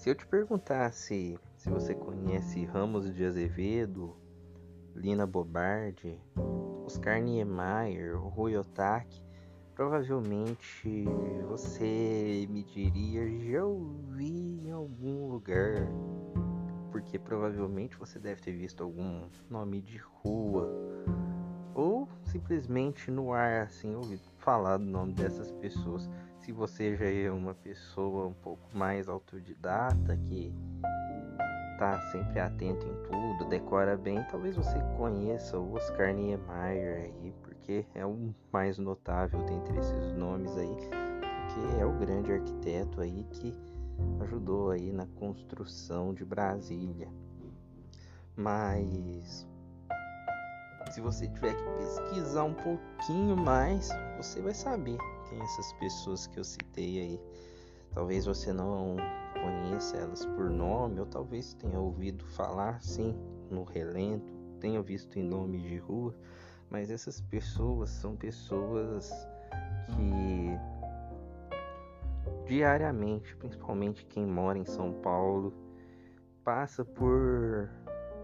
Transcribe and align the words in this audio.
Se 0.00 0.08
eu 0.08 0.14
te 0.14 0.26
perguntasse 0.26 1.38
se 1.58 1.68
você 1.68 1.94
conhece 1.94 2.64
Ramos 2.64 3.14
de 3.14 3.22
Azevedo, 3.22 4.16
Lina 4.94 5.26
Bobardi, 5.26 6.18
Oscar 6.86 7.20
Niemeyer, 7.20 8.18
Rui 8.18 8.56
Otaki, 8.56 9.22
provavelmente 9.74 11.04
você 11.46 12.46
me 12.48 12.64
diria 12.64 13.28
já 13.52 13.62
ouvi 13.62 14.62
em 14.64 14.70
algum 14.70 15.28
lugar, 15.28 15.86
porque 16.90 17.18
provavelmente 17.18 17.98
você 17.98 18.18
deve 18.18 18.40
ter 18.40 18.52
visto 18.52 18.82
algum 18.82 19.28
nome 19.50 19.82
de 19.82 19.98
rua 19.98 20.66
ou 21.74 22.08
simplesmente 22.24 23.10
no 23.10 23.34
ar 23.34 23.64
assim 23.64 23.94
ouvido 23.94 24.22
falar 24.38 24.78
do 24.78 24.84
nome 24.86 25.12
dessas 25.12 25.52
pessoas. 25.52 26.08
Se 26.40 26.52
você 26.52 26.96
já 26.96 27.04
é 27.04 27.30
uma 27.30 27.54
pessoa 27.54 28.26
um 28.26 28.32
pouco 28.32 28.66
mais 28.74 29.10
autodidata 29.10 30.16
que 30.16 30.54
tá 31.78 32.00
sempre 32.10 32.40
atento 32.40 32.86
em 32.86 33.02
tudo, 33.02 33.48
decora 33.48 33.94
bem, 33.94 34.24
talvez 34.30 34.56
você 34.56 34.78
conheça 34.96 35.58
o 35.58 35.74
Oscar 35.74 36.14
Niemeyer 36.14 37.04
aí, 37.04 37.34
porque 37.42 37.84
é 37.94 38.06
o 38.06 38.34
mais 38.50 38.78
notável 38.78 39.42
dentre 39.44 39.78
esses 39.78 40.14
nomes 40.14 40.56
aí, 40.56 40.76
porque 40.76 41.80
é 41.80 41.84
o 41.84 41.92
grande 41.98 42.32
arquiteto 42.32 43.02
aí 43.02 43.22
que 43.32 43.54
ajudou 44.20 44.70
aí 44.70 44.92
na 44.92 45.06
construção 45.06 46.14
de 46.14 46.24
Brasília. 46.24 47.08
Mas 48.34 49.46
se 50.90 51.02
você 51.02 51.28
tiver 51.28 51.54
que 51.54 51.70
pesquisar 51.78 52.44
um 52.44 52.54
pouquinho 52.54 53.36
mais, 53.36 53.90
você 54.16 54.40
vai 54.40 54.54
saber 54.54 54.96
quem 55.30 55.40
essas 55.40 55.72
pessoas 55.74 56.26
que 56.26 56.38
eu 56.38 56.44
citei 56.44 57.00
aí. 57.00 57.20
Talvez 57.94 58.26
você 58.26 58.52
não 58.52 58.96
conheça 59.40 59.96
elas 59.96 60.26
por 60.26 60.50
nome, 60.50 61.00
ou 61.00 61.06
talvez 61.06 61.54
tenha 61.54 61.78
ouvido 61.78 62.24
falar 62.26 62.82
sim 62.82 63.16
no 63.50 63.64
relento, 63.64 64.32
tenha 64.60 64.82
visto 64.82 65.18
em 65.18 65.22
nome 65.22 65.58
de 65.58 65.78
rua, 65.78 66.14
mas 66.68 66.90
essas 66.90 67.20
pessoas 67.20 67.90
são 67.90 68.14
pessoas 68.14 69.10
que 69.86 70.58
diariamente, 72.46 73.34
principalmente 73.36 74.04
quem 74.06 74.26
mora 74.26 74.58
em 74.58 74.64
São 74.64 74.92
Paulo, 74.92 75.52
passa 76.44 76.84
por 76.84 77.68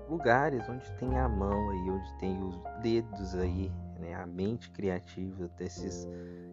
lugares 0.09 0.69
onde 0.69 0.91
tem 0.93 1.19
a 1.19 1.29
mão 1.29 1.71
aí, 1.71 1.91
onde 1.91 2.19
tem 2.19 2.43
os 2.43 2.57
dedos 2.83 3.35
aí, 3.35 3.73
né, 3.99 4.15
a 4.15 4.27
mente 4.27 4.71
criativa 4.71 5.49
desses 5.59 6.07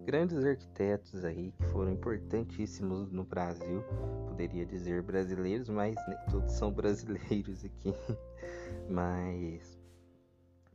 grandes 0.05 0.43
arquitetos 0.43 1.23
aí 1.23 1.51
que 1.51 1.65
foram 1.67 1.91
importantíssimos 1.91 3.11
no 3.11 3.23
Brasil, 3.23 3.83
poderia 4.27 4.65
dizer 4.65 5.01
brasileiros, 5.01 5.69
mas 5.69 5.95
nem 6.07 6.17
todos 6.29 6.53
são 6.53 6.71
brasileiros 6.71 7.63
aqui. 7.63 7.93
Mas 8.89 9.79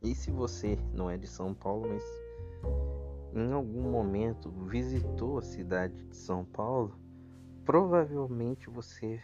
e 0.01 0.15
se 0.15 0.31
você 0.31 0.77
não 0.93 1.09
é 1.09 1.17
de 1.17 1.27
São 1.27 1.53
Paulo, 1.53 1.89
mas 1.89 2.03
em 3.33 3.51
algum 3.51 3.91
momento 3.91 4.49
visitou 4.49 5.37
a 5.37 5.41
cidade 5.41 6.01
de 6.05 6.15
São 6.15 6.45
Paulo, 6.45 6.97
provavelmente 7.65 8.69
você 8.69 9.21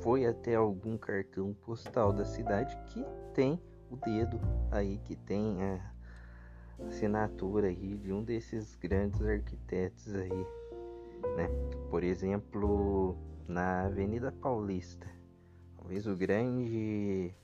foi 0.00 0.26
até 0.26 0.56
algum 0.56 0.98
cartão 0.98 1.54
postal 1.54 2.12
da 2.12 2.24
cidade 2.24 2.76
que 2.86 3.04
tem 3.32 3.60
o 3.88 3.96
dedo 3.96 4.40
aí, 4.70 4.98
que 4.98 5.14
tem 5.14 5.62
a 5.62 5.91
assinatura 6.88 7.68
aí 7.68 7.96
de 7.96 8.12
um 8.12 8.22
desses 8.22 8.76
grandes 8.76 9.20
arquitetos 9.22 10.14
aí, 10.14 10.46
né? 11.36 11.48
Por 11.90 12.02
exemplo, 12.04 13.16
na 13.46 13.86
Avenida 13.86 14.32
Paulista, 14.32 15.06
talvez 15.76 16.06
o 16.06 16.16
grande 16.16 17.34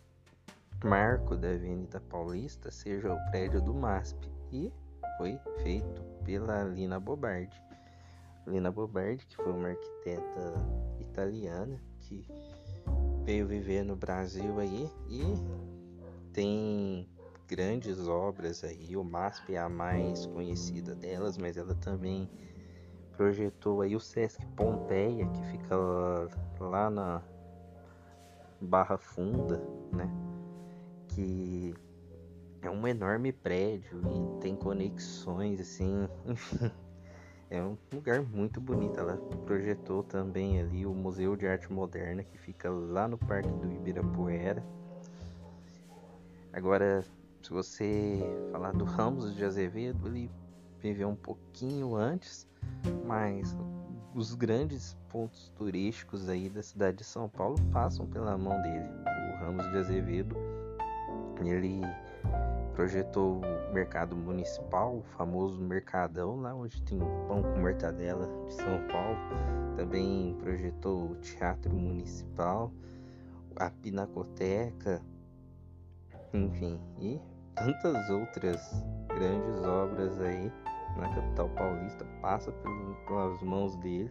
marco 0.84 1.36
da 1.36 1.48
Avenida 1.48 2.00
Paulista 2.00 2.70
seja 2.70 3.12
o 3.12 3.30
prédio 3.30 3.60
do 3.60 3.74
MASP 3.74 4.30
e 4.52 4.72
foi 5.16 5.38
feito 5.62 6.02
pela 6.24 6.62
Lina 6.62 7.00
Bobardi. 7.00 7.60
Lina 8.46 8.70
Bobardi, 8.70 9.26
que 9.26 9.36
foi 9.36 9.52
uma 9.52 9.68
arquiteta 9.68 10.54
italiana 11.00 11.80
que 12.00 12.26
veio 13.24 13.46
viver 13.46 13.82
no 13.84 13.96
Brasil 13.96 14.58
aí 14.58 14.90
e 15.10 15.22
tem 16.32 17.08
grandes 17.48 18.06
obras 18.06 18.62
aí. 18.62 18.96
O 18.96 19.02
MASP 19.02 19.54
é 19.54 19.58
a 19.58 19.68
mais 19.68 20.26
conhecida 20.26 20.94
delas, 20.94 21.38
mas 21.38 21.56
ela 21.56 21.74
também 21.74 22.28
projetou 23.16 23.80
aí 23.80 23.96
o 23.96 24.00
Sesc 24.00 24.44
Pompeia, 24.48 25.26
que 25.26 25.42
fica 25.46 25.74
lá, 26.60 26.90
na 26.90 27.22
Barra 28.60 28.98
Funda, 28.98 29.60
né? 29.92 30.08
Que 31.08 31.74
é 32.60 32.70
um 32.70 32.86
enorme 32.86 33.32
prédio 33.32 34.02
e 34.02 34.40
tem 34.40 34.54
conexões 34.54 35.60
assim. 35.60 36.08
É 37.50 37.62
um 37.62 37.78
lugar 37.90 38.20
muito 38.20 38.60
bonito. 38.60 39.00
Ela 39.00 39.16
projetou 39.46 40.02
também 40.02 40.60
ali 40.60 40.84
o 40.84 40.92
Museu 40.92 41.34
de 41.34 41.46
Arte 41.46 41.72
Moderna, 41.72 42.22
que 42.22 42.36
fica 42.36 42.68
lá 42.68 43.08
no 43.08 43.16
Parque 43.16 43.48
do 43.48 43.72
Ibirapuera. 43.72 44.62
Agora, 46.52 47.02
se 47.42 47.50
você 47.50 48.20
falar 48.50 48.72
do 48.72 48.84
Ramos 48.84 49.34
de 49.34 49.44
Azevedo, 49.44 50.06
ele 50.08 50.30
viveu 50.80 51.08
um 51.08 51.16
pouquinho 51.16 51.94
antes, 51.94 52.46
mas 53.06 53.56
os 54.14 54.34
grandes 54.34 54.96
pontos 55.08 55.52
turísticos 55.56 56.28
aí 56.28 56.48
da 56.48 56.62
cidade 56.62 56.98
de 56.98 57.04
São 57.04 57.28
Paulo 57.28 57.56
passam 57.72 58.06
pela 58.06 58.36
mão 58.36 58.60
dele. 58.62 58.88
O 59.32 59.44
Ramos 59.44 59.70
de 59.70 59.78
Azevedo, 59.78 60.36
ele 61.40 61.80
projetou 62.74 63.40
o 63.40 63.72
mercado 63.72 64.14
municipal, 64.16 64.98
o 64.98 65.02
famoso 65.16 65.60
Mercadão, 65.60 66.40
lá 66.40 66.54
onde 66.54 66.82
tem 66.82 67.00
o 67.00 67.26
pão 67.26 67.42
com 67.42 67.60
mortadela 67.60 68.28
de 68.46 68.54
São 68.54 68.86
Paulo. 68.88 69.18
Também 69.76 70.36
projetou 70.40 71.12
o 71.12 71.14
Teatro 71.16 71.72
Municipal, 71.72 72.72
a 73.56 73.70
Pinacoteca, 73.70 75.02
enfim, 76.32 76.80
e 76.98 77.20
tantas 77.54 78.10
outras 78.10 78.84
grandes 79.08 79.64
obras 79.64 80.20
aí 80.20 80.52
na 80.96 81.14
capital 81.14 81.48
paulista 81.50 82.04
passa 82.20 82.52
pelas 83.06 83.42
mãos 83.42 83.76
dele. 83.76 84.10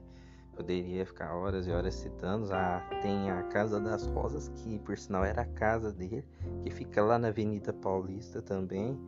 Poderia 0.55 1.05
ficar 1.05 1.35
horas 1.35 1.67
e 1.67 1.71
horas 1.71 1.93
citando. 1.93 2.51
Ah, 2.51 2.81
tem 3.01 3.29
a 3.29 3.43
Casa 3.43 3.79
das 3.79 4.07
Rosas, 4.07 4.49
que 4.49 4.79
por 4.79 4.97
sinal 4.97 5.23
era 5.23 5.43
a 5.43 5.45
casa 5.45 5.91
dele, 5.91 6.25
que 6.63 6.71
fica 6.71 7.03
lá 7.03 7.19
na 7.19 7.27
Avenida 7.27 7.71
Paulista 7.71 8.41
também. 8.41 8.99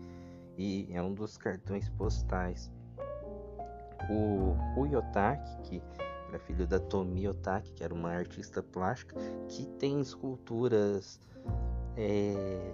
E 0.55 0.87
é 0.91 1.01
um 1.01 1.13
dos 1.13 1.37
cartões 1.37 1.89
postais. 1.89 2.71
O 4.11 4.55
Rui 4.75 4.95
Otaki, 4.95 5.57
que 5.63 5.81
era 6.29 6.37
filho 6.39 6.67
da 6.67 6.79
Tomi 6.79 7.27
Otaki, 7.27 7.73
que 7.73 7.83
era 7.83 7.93
uma 7.93 8.11
artista 8.11 8.61
plástica, 8.61 9.15
que 9.47 9.65
tem 9.79 9.99
esculturas 9.99 11.19
é, 11.97 12.73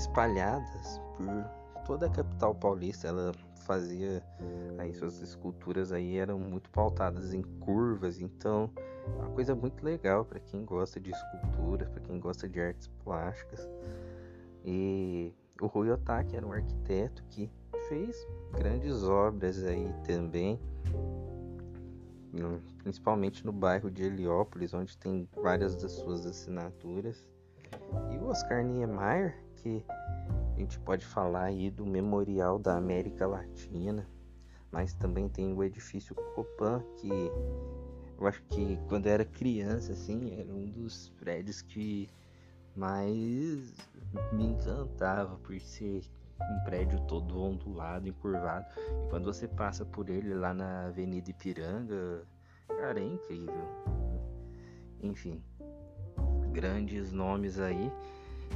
espalhadas 0.00 1.00
por 1.16 1.84
toda 1.84 2.06
a 2.06 2.10
capital 2.10 2.54
paulista. 2.54 3.08
Ela 3.08 3.32
fazia 3.66 4.22
aí 4.78 4.92
suas 4.94 5.20
esculturas 5.20 5.92
aí 5.92 6.16
eram 6.16 6.38
muito 6.38 6.70
pautadas 6.70 7.32
em 7.34 7.42
curvas, 7.42 8.20
então 8.20 8.70
é 9.06 9.22
uma 9.22 9.30
coisa 9.30 9.54
muito 9.54 9.84
legal 9.84 10.24
para 10.24 10.40
quem 10.40 10.64
gosta 10.64 10.98
de 10.98 11.10
escultura, 11.10 11.86
para 11.86 12.00
quem 12.00 12.18
gosta 12.18 12.48
de 12.48 12.60
artes 12.60 12.88
plásticas. 13.04 13.68
E 14.64 15.32
o 15.60 15.66
Rui 15.66 15.90
Otaki 15.90 16.36
era 16.36 16.46
um 16.46 16.52
arquiteto 16.52 17.22
que 17.30 17.50
fez 17.88 18.26
grandes 18.52 19.04
obras 19.04 19.62
aí 19.64 19.92
também, 20.04 20.58
principalmente 22.78 23.44
no 23.44 23.52
bairro 23.52 23.90
de 23.90 24.04
Heliópolis, 24.04 24.72
onde 24.72 24.96
tem 24.96 25.28
várias 25.42 25.76
das 25.76 25.92
suas 25.92 26.26
assinaturas. 26.26 27.28
E 28.12 28.18
o 28.18 28.26
Oscar 28.26 28.64
Niemeyer, 28.64 29.36
que 29.62 29.84
a 30.56 30.58
gente 30.58 30.78
pode 30.80 31.04
falar 31.04 31.44
aí 31.44 31.70
do 31.70 31.86
Memorial 31.86 32.58
da 32.58 32.76
América 32.76 33.26
Latina, 33.26 34.06
mas 34.70 34.94
também 34.94 35.28
tem 35.28 35.52
o 35.52 35.62
edifício 35.62 36.14
Copan, 36.34 36.82
que 36.96 37.10
eu 38.18 38.26
acho 38.26 38.42
que 38.44 38.78
quando 38.88 39.06
eu 39.06 39.12
era 39.12 39.24
criança, 39.24 39.92
assim, 39.92 40.38
era 40.38 40.52
um 40.52 40.66
dos 40.66 41.08
prédios 41.18 41.62
que 41.62 42.08
mais 42.76 43.74
me 44.32 44.44
encantava 44.44 45.36
por 45.38 45.58
ser 45.60 46.02
um 46.40 46.64
prédio 46.64 47.00
todo 47.06 47.40
ondulado, 47.40 48.08
encurvado. 48.08 48.66
E 48.78 49.08
quando 49.08 49.24
você 49.24 49.48
passa 49.48 49.84
por 49.84 50.08
ele 50.08 50.34
lá 50.34 50.54
na 50.54 50.86
Avenida 50.86 51.30
Ipiranga, 51.30 52.26
cara, 52.68 53.00
é 53.00 53.04
incrível. 53.04 53.68
Enfim, 55.02 55.42
grandes 56.52 57.12
nomes 57.12 57.58
aí. 57.58 57.90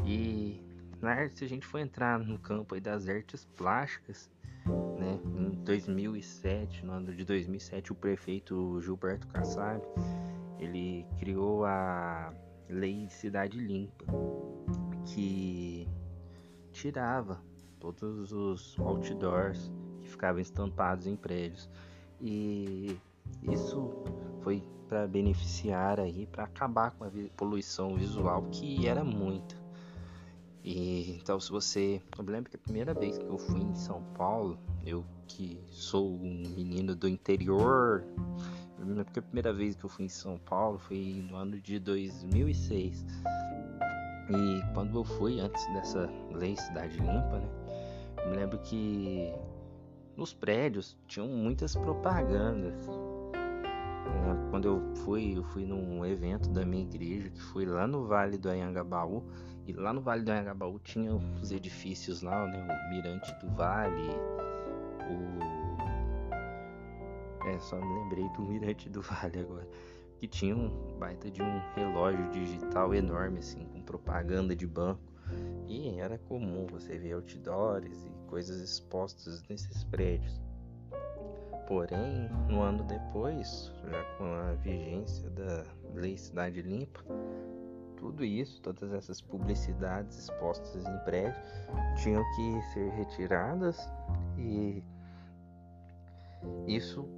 E 0.05 0.64
na 1.05 1.13
arte, 1.13 1.39
se 1.39 1.45
a 1.45 1.49
gente 1.49 1.67
for 1.67 1.79
entrar 1.79 2.19
no 2.19 2.39
campo 2.39 2.81
das 2.81 3.09
artes 3.09 3.45
plásticas, 3.57 4.31
né, 4.99 5.21
em 5.23 5.51
2007, 5.63 6.85
no 6.85 6.93
ano 6.93 7.15
de 7.15 7.25
2007, 7.25 7.93
o 7.93 7.95
prefeito 7.95 8.81
Gilberto 8.81 9.27
Kassab, 9.29 9.83
ele 10.59 11.07
criou 11.19 11.65
a 11.67 12.33
Lei 12.69 13.07
de 13.07 13.13
Cidade 13.13 13.59
Limpa, 13.59 14.05
que 15.05 15.87
tirava 16.73 17.41
todos 17.79 18.33
os 18.33 18.79
outdoors 18.79 19.71
que 20.01 20.09
ficavam 20.09 20.41
estampados 20.41 21.07
em 21.07 21.17
prédios. 21.17 21.69
E 22.21 22.99
isso 23.43 23.93
foi 24.43 24.63
para 24.89 25.07
beneficiar 25.07 26.01
aí, 26.01 26.27
para 26.27 26.45
acabar 26.45 26.93
com 26.93 27.05
a 27.05 27.11
poluição 27.37 27.95
visual, 27.95 28.45
que 28.51 28.87
era 28.89 29.05
muita. 29.05 29.64
E 30.65 31.19
então 31.21 31.39
se 31.39 31.51
você, 31.51 32.01
eu 32.19 32.25
lembro 32.25 32.51
que 32.51 32.57
a 32.57 32.59
primeira 32.59 32.95
vez 32.95 33.19
que 33.19 33.27
eu 33.27 33.37
fui 33.37 33.61
em 33.61 33.75
São 33.75 34.03
Paulo, 34.17 34.59
eu 34.85 35.05
que 35.29 35.61
sou 35.67 36.15
um 36.15 36.43
menino 36.57 36.97
do 36.97 37.07
interior, 37.07 38.03
eu 38.79 38.87
lembro 38.87 39.05
que 39.13 39.19
a 39.19 39.23
primeira 39.23 39.53
vez 39.53 39.75
que 39.75 39.85
eu 39.85 39.91
fui 39.91 40.07
em 40.07 40.09
São 40.09 40.39
Paulo 40.39 40.79
foi 40.79 41.23
no 41.29 41.37
ano 41.37 41.61
de 41.61 41.79
2006. 41.79 43.05
E 44.31 44.73
quando 44.73 44.99
eu 44.99 45.05
fui 45.05 45.39
antes 45.39 45.67
dessa 45.75 46.11
lei 46.33 46.57
Cidade 46.57 46.97
Limpa, 46.97 47.41
né? 47.41 47.49
Eu 48.25 48.31
me 48.31 48.37
lembro 48.37 48.59
que 48.61 49.31
nos 50.17 50.33
prédios 50.33 50.97
tinham 51.07 51.29
muitas 51.29 51.77
propagandas. 51.77 52.75
É, 53.35 54.51
quando 54.51 54.67
eu 54.67 54.95
fui, 55.05 55.37
eu 55.37 55.45
fui 55.45 55.67
num 55.67 56.07
evento 56.07 56.49
da 56.49 56.65
minha 56.65 56.85
igreja 56.85 57.29
que 57.29 57.41
foi 57.41 57.67
lá 57.67 57.87
no 57.87 58.07
Vale 58.07 58.39
do 58.39 58.49
Anhangabaú. 58.49 59.23
E 59.67 59.73
lá 59.73 59.93
no 59.93 60.01
Vale 60.01 60.23
do 60.23 60.31
Anhangabaú 60.31 60.79
tinha 60.79 61.15
os 61.15 61.51
edifícios 61.51 62.21
lá, 62.21 62.47
né? 62.47 62.67
O 62.69 62.91
Mirante 62.91 63.35
do 63.41 63.51
Vale, 63.55 64.11
o. 65.09 65.55
É, 67.49 67.59
só 67.59 67.77
me 67.77 68.01
lembrei 68.01 68.29
do 68.31 68.43
Mirante 68.49 68.91
do 68.91 69.01
Vale 69.01 69.41
agora. 69.41 69.67
Que 70.19 70.29
tinha 70.29 70.55
um 70.55 70.99
baita 70.99 71.31
de 71.31 71.43
um 71.43 71.61
relógio 71.75 72.31
digital 72.31 72.95
enorme, 72.95 73.39
assim, 73.39 73.65
com 73.67 73.81
propaganda 73.83 74.55
de 74.55 74.67
banco. 74.67 75.03
E 75.67 75.99
era 75.99 76.19
comum 76.19 76.67
você 76.67 76.99
ver 76.99 77.13
outdoors 77.13 78.05
e 78.05 78.11
coisas 78.29 78.61
expostas 78.61 79.43
nesses 79.49 79.85
prédios. 79.85 80.41
Porém, 81.67 82.29
no 82.49 82.61
ano 82.61 82.85
depois, 82.85 83.73
já 83.91 84.05
com 84.19 84.25
a 84.25 84.53
vigência 84.53 85.31
da 85.31 85.65
Lei 85.95 86.19
Cidade 86.19 86.61
Limpa, 86.61 87.03
tudo 88.05 88.23
isso, 88.23 88.61
todas 88.61 88.93
essas 88.93 89.23
publicidades 89.23 90.19
expostas 90.19 90.85
em 90.85 90.99
prédios, 91.05 91.43
tinham 92.03 92.23
que 92.37 92.63
ser 92.75 92.91
retiradas 92.91 93.79
e 94.37 94.83
isso 96.67 97.09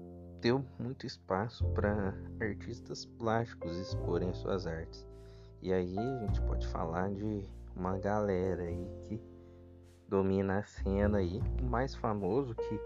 deu 0.40 0.64
muito 0.78 1.04
espaço 1.04 1.64
para 1.70 2.14
artistas 2.40 3.04
plásticos 3.04 3.76
exporem 3.78 4.32
suas 4.32 4.64
artes. 4.64 5.04
E 5.60 5.72
aí 5.72 5.98
a 5.98 6.18
gente 6.20 6.40
pode 6.42 6.64
falar 6.68 7.10
de 7.10 7.42
uma 7.74 7.98
galera 7.98 8.62
aí 8.62 8.88
que 9.08 9.20
domina 10.08 10.58
a 10.60 10.62
cena 10.62 11.18
aí, 11.18 11.42
o 11.60 11.64
mais 11.64 11.96
famoso 11.96 12.54
que 12.54 12.80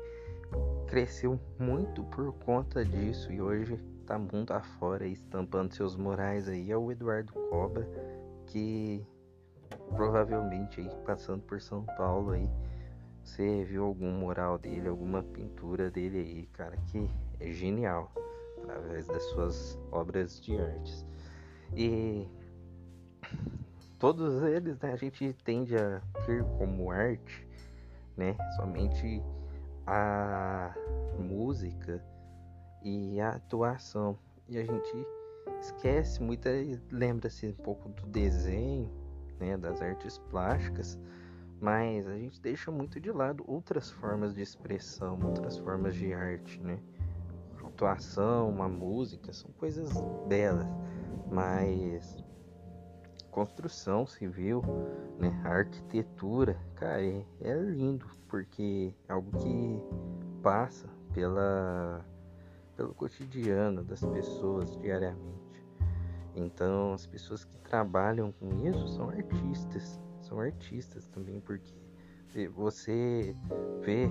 cresceu 0.89 1.39
muito 1.59 2.03
por 2.05 2.33
conta 2.47 2.83
disso 2.83 3.31
e 3.31 3.43
hoje 3.43 3.79
tá 4.11 4.19
mundo 4.19 4.51
afora 4.51 5.07
estampando 5.07 5.73
seus 5.73 5.95
morais 5.95 6.49
aí 6.49 6.73
é 6.73 6.77
o 6.77 6.91
Eduardo 6.91 7.33
Cobra, 7.49 7.89
que 8.49 9.07
provavelmente 9.95 10.81
aí 10.81 10.91
passando 11.07 11.43
por 11.43 11.61
São 11.61 11.85
Paulo 11.97 12.33
aí 12.33 12.51
você 13.23 13.63
viu 13.63 13.85
algum 13.85 14.11
mural 14.11 14.59
dele, 14.59 14.89
alguma 14.89 15.23
pintura 15.23 15.93
dele 15.93 16.19
aí, 16.19 16.47
cara, 16.55 16.77
que 16.89 17.09
é 17.39 17.53
genial 17.53 18.13
através 18.65 19.07
das 19.07 19.23
suas 19.27 19.79
obras 19.93 20.41
de 20.41 20.59
artes. 20.59 21.07
E 21.77 22.27
todos 23.97 24.43
eles, 24.43 24.77
né, 24.81 24.93
a 24.93 24.97
gente 24.97 25.33
tende 25.45 25.77
a 25.77 26.03
ter 26.27 26.43
como 26.59 26.91
arte, 26.91 27.47
né, 28.17 28.37
somente 28.57 29.23
a 29.87 30.75
música 31.17 32.03
e 32.83 33.21
a 33.21 33.31
atuação. 33.31 34.19
E 34.49 34.59
a 34.59 34.65
gente 34.65 35.07
esquece 35.61 36.23
muito, 36.23 36.49
lembra-se 36.91 37.47
um 37.47 37.53
pouco 37.53 37.89
do 37.89 38.07
desenho, 38.07 38.91
né, 39.39 39.57
das 39.57 39.81
artes 39.81 40.19
plásticas, 40.31 40.99
mas 41.61 42.07
a 42.07 42.17
gente 42.17 42.41
deixa 42.41 42.71
muito 42.71 42.99
de 42.99 43.13
lado 43.13 43.45
outras 43.47 43.91
formas 43.91 44.35
de 44.35 44.43
expressão, 44.43 45.19
outras 45.23 45.59
formas 45.59 45.95
de 45.95 46.13
arte, 46.13 46.61
né? 46.61 46.79
Atuação, 47.65 48.51
uma 48.51 48.69
música, 48.69 49.33
são 49.33 49.51
coisas 49.53 49.91
belas, 50.27 50.69
mas 51.31 52.23
construção 53.31 54.07
civil, 54.07 54.63
né, 55.19 55.41
a 55.45 55.51
arquitetura, 55.51 56.59
cara, 56.75 57.03
é, 57.03 57.25
é 57.41 57.55
lindo 57.55 58.07
porque 58.29 58.95
é 59.09 59.13
algo 59.13 59.31
que 59.39 59.81
passa 60.43 60.89
pela 61.13 62.05
pelo 62.81 62.95
cotidiano 62.95 63.85
das 63.85 64.03
pessoas 64.03 64.75
diariamente. 64.79 65.67
Então, 66.35 66.95
as 66.95 67.07
pessoas 67.07 67.45
que 67.45 67.59
trabalham 67.59 68.33
com 68.33 68.67
isso 68.67 68.89
são 68.89 69.11
artistas, 69.11 70.01
são 70.23 70.41
artistas 70.41 71.07
também 71.09 71.41
porque 71.41 71.75
você 72.55 73.37
vê 73.83 74.09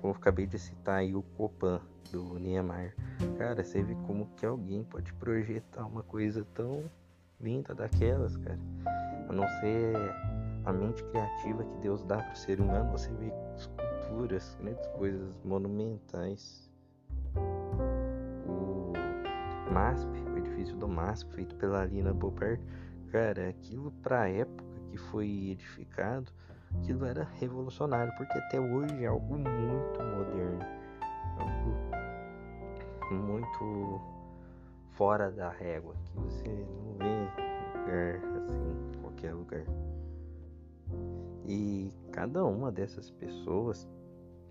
como 0.00 0.14
eu 0.14 0.16
acabei 0.16 0.48
de 0.48 0.58
citar 0.58 0.96
aí 0.96 1.14
o 1.14 1.22
Copan 1.22 1.80
do 2.10 2.40
Niemeyer, 2.40 2.96
cara, 3.38 3.62
você 3.62 3.84
vê 3.84 3.94
como 4.04 4.26
que 4.34 4.44
alguém 4.44 4.82
pode 4.82 5.12
projetar 5.14 5.86
uma 5.86 6.02
coisa 6.02 6.44
tão 6.54 6.90
vinda 7.38 7.72
daquelas, 7.72 8.36
cara. 8.38 8.58
A 9.28 9.32
não 9.32 9.46
ser 9.60 9.94
a 10.64 10.72
mente 10.72 11.04
criativa 11.04 11.62
que 11.62 11.76
Deus 11.82 12.02
dá 12.02 12.16
para 12.16 12.32
o 12.32 12.36
ser 12.36 12.60
humano, 12.60 12.90
você 12.90 13.12
vê 13.12 13.30
esculturas, 13.56 14.56
grandes 14.60 14.86
coisas 14.88 15.32
monumentais. 15.44 16.65
MASP, 19.76 20.08
o 20.32 20.38
edifício 20.38 20.74
do 20.78 20.88
MASP, 20.88 21.34
feito 21.34 21.54
pela 21.56 21.84
Lina 21.84 22.14
Bopert, 22.14 22.58
cara, 23.12 23.50
aquilo 23.50 23.92
para 24.02 24.22
a 24.22 24.30
época 24.30 24.64
que 24.90 24.96
foi 24.96 25.50
edificado, 25.50 26.32
aquilo 26.78 27.04
era 27.04 27.24
revolucionário, 27.38 28.10
porque 28.16 28.38
até 28.38 28.58
hoje 28.58 29.04
é 29.04 29.06
algo 29.06 29.36
muito 29.36 30.02
moderno, 30.02 30.64
algo 33.10 33.22
muito 33.22 34.00
fora 34.92 35.30
da 35.30 35.50
régua, 35.50 35.94
que 36.06 36.18
você 36.20 36.48
não 36.48 36.94
vê 36.94 37.04
em 37.04 37.28
lugar 37.78 38.14
assim, 38.38 39.00
qualquer 39.02 39.34
lugar. 39.34 39.64
E 41.44 41.92
cada 42.12 42.46
uma 42.46 42.72
dessas 42.72 43.10
pessoas, 43.10 43.86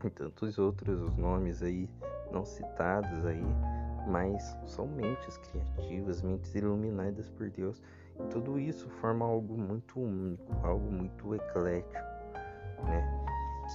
e 0.04 0.10
tantos 0.12 0.60
outros 0.60 1.16
nomes 1.18 1.64
aí 1.64 1.90
não 2.32 2.46
citados 2.46 3.26
aí, 3.26 3.44
mas 4.08 4.58
são 4.66 4.88
mentes 4.88 5.38
criativas, 5.38 6.22
mentes 6.22 6.54
iluminadas 6.56 7.30
por 7.30 7.50
Deus. 7.50 7.82
E 8.20 8.24
tudo 8.28 8.60
isso 8.60 8.90
forma 8.90 9.26
algo 9.26 9.58
muito 9.58 10.00
único, 10.00 10.54
algo 10.66 10.92
muito 10.92 11.36
eclético, 11.36 12.04
né? 12.84 13.26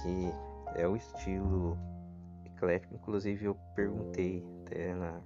Que 0.01 0.79
é 0.79 0.87
o 0.87 0.95
estilo 0.95 1.77
eclético. 2.45 2.95
Inclusive 2.95 3.45
eu 3.45 3.55
perguntei 3.75 4.43
até 4.61 4.95
na 4.95 5.21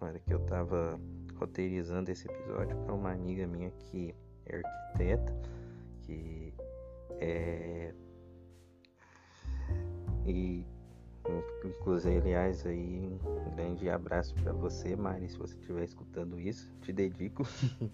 hora 0.00 0.18
que 0.18 0.32
eu 0.32 0.40
tava 0.40 1.00
roteirizando 1.36 2.10
esse 2.10 2.28
episódio 2.28 2.76
para 2.84 2.94
uma 2.94 3.12
amiga 3.12 3.46
minha 3.46 3.70
que 3.70 4.14
é 4.46 4.56
arquiteta, 4.56 5.34
que 6.02 6.54
é. 7.18 7.94
E 10.26 10.66
inclusive, 11.64 12.18
aliás, 12.18 12.66
aí 12.66 13.18
um 13.24 13.54
grande 13.56 13.88
abraço 13.88 14.34
para 14.34 14.52
você, 14.52 14.94
Mari, 14.94 15.28
se 15.28 15.38
você 15.38 15.54
estiver 15.54 15.84
escutando 15.84 16.38
isso, 16.38 16.70
te 16.80 16.92
dedico. 16.92 17.44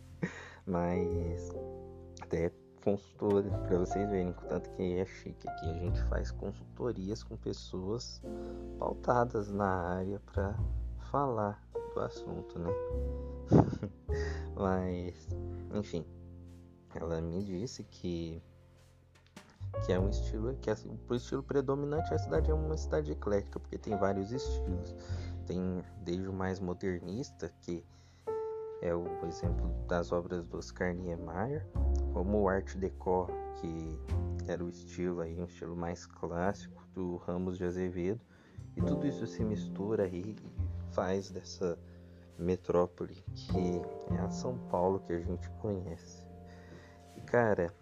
Mas 0.66 1.50
até 2.20 2.52
consultora 2.82 3.48
para 3.50 3.78
vocês 3.78 4.08
verem 4.08 4.34
tanto 4.48 4.70
que 4.70 4.98
é 4.98 5.04
chique 5.04 5.48
aqui 5.48 5.70
a 5.70 5.74
gente 5.74 6.02
faz 6.04 6.30
consultorias 6.30 7.22
com 7.22 7.36
pessoas 7.36 8.22
pautadas 8.78 9.50
na 9.52 9.98
área 9.98 10.18
para 10.32 10.58
falar 11.10 11.62
do 11.94 12.00
assunto, 12.00 12.58
né? 12.58 12.70
Mas, 14.56 15.28
enfim, 15.74 16.04
ela 16.94 17.20
me 17.20 17.42
disse 17.42 17.84
que 17.84 18.42
que 19.84 19.92
é 19.92 19.98
um 19.98 20.08
estilo 20.08 20.54
que 20.60 20.70
é, 20.70 20.74
o 21.08 21.14
estilo 21.14 21.42
predominante 21.42 22.12
a 22.12 22.18
cidade 22.18 22.50
é 22.50 22.54
uma 22.54 22.76
cidade 22.76 23.12
eclética 23.12 23.58
porque 23.58 23.78
tem 23.78 23.96
vários 23.96 24.32
estilos 24.32 24.94
tem 25.46 25.82
desde 26.02 26.28
o 26.28 26.32
mais 26.32 26.60
modernista 26.60 27.52
que 27.60 27.84
é 28.82 28.94
o 28.94 29.06
exemplo 29.26 29.70
das 29.86 30.12
obras 30.12 30.44
do 30.46 30.58
Oscar 30.58 30.94
Niemeyer 30.94 31.66
como 32.12 32.42
o 32.42 32.48
Art 32.48 32.76
Deco 32.76 33.28
que 33.60 33.98
era 34.46 34.64
o 34.64 34.68
estilo 34.68 35.20
aí 35.20 35.38
um 35.40 35.44
estilo 35.44 35.76
mais 35.76 36.06
clássico 36.06 36.82
do 36.94 37.16
Ramos 37.16 37.58
de 37.58 37.64
Azevedo 37.64 38.20
e 38.76 38.82
tudo 38.82 39.06
isso 39.06 39.26
se 39.26 39.44
mistura 39.44 40.04
aí 40.04 40.36
e 40.42 40.92
faz 40.92 41.30
dessa 41.30 41.78
metrópole 42.38 43.22
que 43.34 43.82
é 44.14 44.20
a 44.20 44.30
São 44.30 44.56
Paulo 44.70 45.00
que 45.00 45.12
a 45.12 45.20
gente 45.20 45.48
conhece. 45.60 46.26
E 47.16 47.20
cara, 47.20 47.72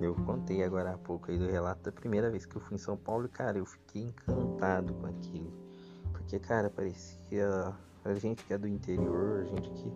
eu 0.00 0.14
contei 0.14 0.62
agora 0.62 0.94
há 0.94 0.98
pouco 0.98 1.30
aí 1.30 1.38
do 1.38 1.46
relato 1.46 1.82
da 1.82 1.92
primeira 1.92 2.30
vez 2.30 2.44
que 2.46 2.56
eu 2.56 2.60
fui 2.60 2.74
em 2.76 2.78
São 2.78 2.96
Paulo 2.96 3.28
cara, 3.28 3.58
eu 3.58 3.66
fiquei 3.66 4.02
encantado 4.02 4.94
com 4.94 5.06
aquilo. 5.06 5.52
Porque 6.12 6.38
cara, 6.38 6.70
parecia 6.70 7.74
a 8.04 8.14
gente 8.14 8.44
que 8.44 8.52
é 8.52 8.58
do 8.58 8.68
interior, 8.68 9.40
a 9.40 9.44
gente 9.44 9.70
que 9.70 9.92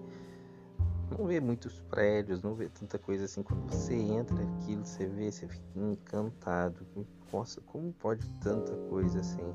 não 1.11 1.27
vê 1.27 1.41
muitos 1.41 1.81
prédios, 1.81 2.43
não 2.43 2.55
vê 2.55 2.69
tanta 2.69 2.99
coisa 2.99 3.25
assim. 3.25 3.43
Quando 3.43 3.71
você 3.71 3.95
entra 3.95 4.37
aquilo, 4.43 4.85
você 4.85 5.07
vê, 5.07 5.31
você 5.31 5.49
fica 5.49 5.67
encantado. 5.77 6.87
Nossa, 7.33 7.61
como 7.63 7.93
pode 7.93 8.29
tanta 8.41 8.77
coisa 8.89 9.21
assim? 9.21 9.55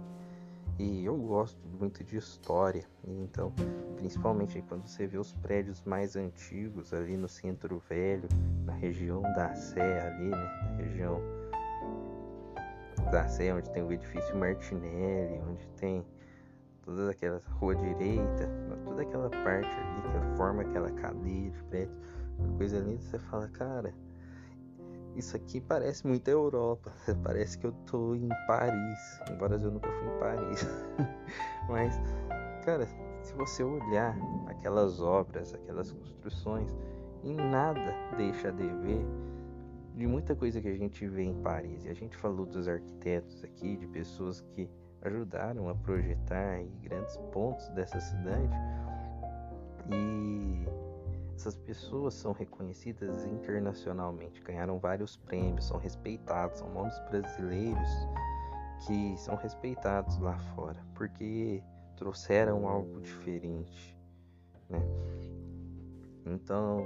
E 0.78 1.06
eu 1.06 1.16
gosto 1.16 1.58
muito 1.80 2.04
de 2.04 2.18
história, 2.18 2.84
então, 3.08 3.54
principalmente 3.96 4.62
quando 4.68 4.86
você 4.86 5.08
vê 5.08 5.18
os 5.18 5.34
prédios 5.34 5.82
mais 5.86 6.18
antigos 6.18 6.94
ali 6.94 7.16
no 7.16 7.30
centro 7.30 7.82
velho, 7.90 8.28
na 8.66 8.74
região 8.74 9.22
da 9.22 9.56
Sé 9.56 10.02
ali, 10.02 10.30
né? 10.30 10.70
Na 10.70 10.76
região 10.76 11.22
da 13.10 13.26
Sé, 13.30 13.54
onde 13.54 13.70
tem 13.70 13.84
o 13.84 13.92
edifício 13.92 14.36
Martinelli, 14.36 15.40
onde 15.50 15.66
tem 15.78 16.06
toda 16.82 17.10
aquela 17.12 17.42
rua 17.52 17.74
direita, 17.76 18.50
toda 18.84 19.02
aquela 19.02 19.30
parte 19.30 19.70
ali 19.70 20.02
que 20.02 20.38
forma 20.38 20.62
aquela 20.62 20.92
cadeia 20.92 21.52
de 21.52 21.64
prédios, 21.64 21.98
coisa 22.58 22.80
linda, 22.80 23.02
você 23.02 23.18
fala, 23.18 23.48
cara, 23.48 23.94
isso 25.16 25.36
aqui 25.36 25.62
parece 25.62 26.06
muito 26.06 26.28
a 26.28 26.32
Europa. 26.32 26.92
Parece 27.24 27.58
que 27.58 27.66
eu 27.66 27.72
tô 27.86 28.16
em 28.16 28.30
Paris, 28.48 29.22
embora 29.32 29.56
eu 29.56 29.72
nunca 29.72 29.90
fui 29.90 30.08
em 30.08 30.20
Paris. 30.20 30.68
Mas, 31.70 32.00
cara, 32.64 32.86
se 33.24 33.34
você 33.34 33.64
olhar 33.64 34.16
aquelas 34.48 35.02
obras, 35.02 35.54
aquelas 35.54 35.92
construções, 35.92 36.76
em 37.24 37.36
nada 37.36 37.94
deixa 38.18 38.52
de 38.52 38.68
ver 38.68 39.06
de 39.96 40.06
muita 40.06 40.36
coisa 40.36 40.62
que 40.62 40.68
a 40.68 40.76
gente 40.76 41.08
vê 41.08 41.24
em 41.24 41.42
Paris. 41.42 41.86
E 41.86 41.90
a 41.90 41.94
gente 41.94 42.16
falou 42.18 42.46
dos 42.46 42.68
arquitetos 42.68 43.44
aqui, 43.44 43.78
de 43.78 43.88
pessoas 43.88 44.42
que 44.54 44.70
ajudaram 45.02 45.70
a 45.70 45.76
projetar 45.76 46.64
grandes 46.82 47.16
pontos 47.32 47.68
dessa 47.70 48.00
cidade. 48.00 48.56
E 49.90 50.66
essas 51.36 51.58
pessoas 51.58 52.14
são 52.14 52.32
reconhecidas 52.32 53.26
internacionalmente, 53.26 54.42
ganharam 54.42 54.80
vários 54.80 55.18
prêmios, 55.18 55.68
são 55.68 55.78
respeitados, 55.78 56.60
são 56.60 56.70
nomes 56.74 56.98
brasileiros 57.10 57.90
que 58.86 59.18
são 59.18 59.36
respeitados 59.36 60.18
lá 60.20 60.38
fora, 60.56 60.82
porque 60.94 61.62
trouxeram 61.98 62.68
algo 62.68 63.02
diferente, 63.02 63.98
né? 64.70 64.80
Então, 66.26 66.86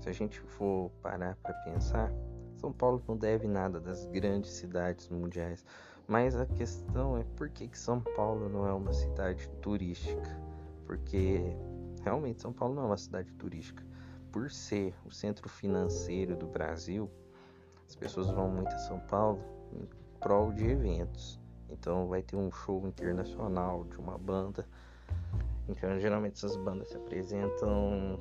se 0.00 0.08
a 0.08 0.12
gente 0.12 0.40
for 0.40 0.90
parar 1.02 1.36
para 1.36 1.52
pensar, 1.64 2.12
São 2.56 2.72
Paulo 2.72 3.02
não 3.06 3.16
deve 3.16 3.46
nada 3.46 3.80
das 3.80 4.06
grandes 4.06 4.52
cidades 4.52 5.08
mundiais, 5.08 5.64
mas 6.06 6.36
a 6.36 6.46
questão 6.46 7.18
é 7.18 7.24
por 7.36 7.50
que, 7.50 7.68
que 7.68 7.78
São 7.78 8.00
Paulo 8.00 8.48
não 8.48 8.66
é 8.66 8.72
uma 8.72 8.92
cidade 8.92 9.48
turística? 9.60 10.40
Porque 10.86 11.56
realmente 12.06 12.40
São 12.40 12.52
Paulo 12.52 12.74
não 12.76 12.84
é 12.84 12.86
uma 12.86 12.96
cidade 12.96 13.32
turística. 13.32 13.84
Por 14.30 14.48
ser 14.48 14.94
o 15.04 15.10
centro 15.10 15.48
financeiro 15.48 16.36
do 16.36 16.46
Brasil, 16.46 17.10
as 17.88 17.96
pessoas 17.96 18.30
vão 18.30 18.48
muito 18.48 18.72
a 18.72 18.78
São 18.78 19.00
Paulo 19.00 19.40
em 19.72 19.88
prol 20.20 20.52
de 20.52 20.64
eventos. 20.64 21.40
Então 21.68 22.06
vai 22.06 22.22
ter 22.22 22.36
um 22.36 22.50
show 22.50 22.86
internacional 22.86 23.84
de 23.84 23.98
uma 23.98 24.16
banda. 24.16 24.64
Então 25.68 25.98
geralmente 25.98 26.34
essas 26.34 26.56
bandas 26.56 26.88
se 26.90 26.96
apresentam 26.96 28.20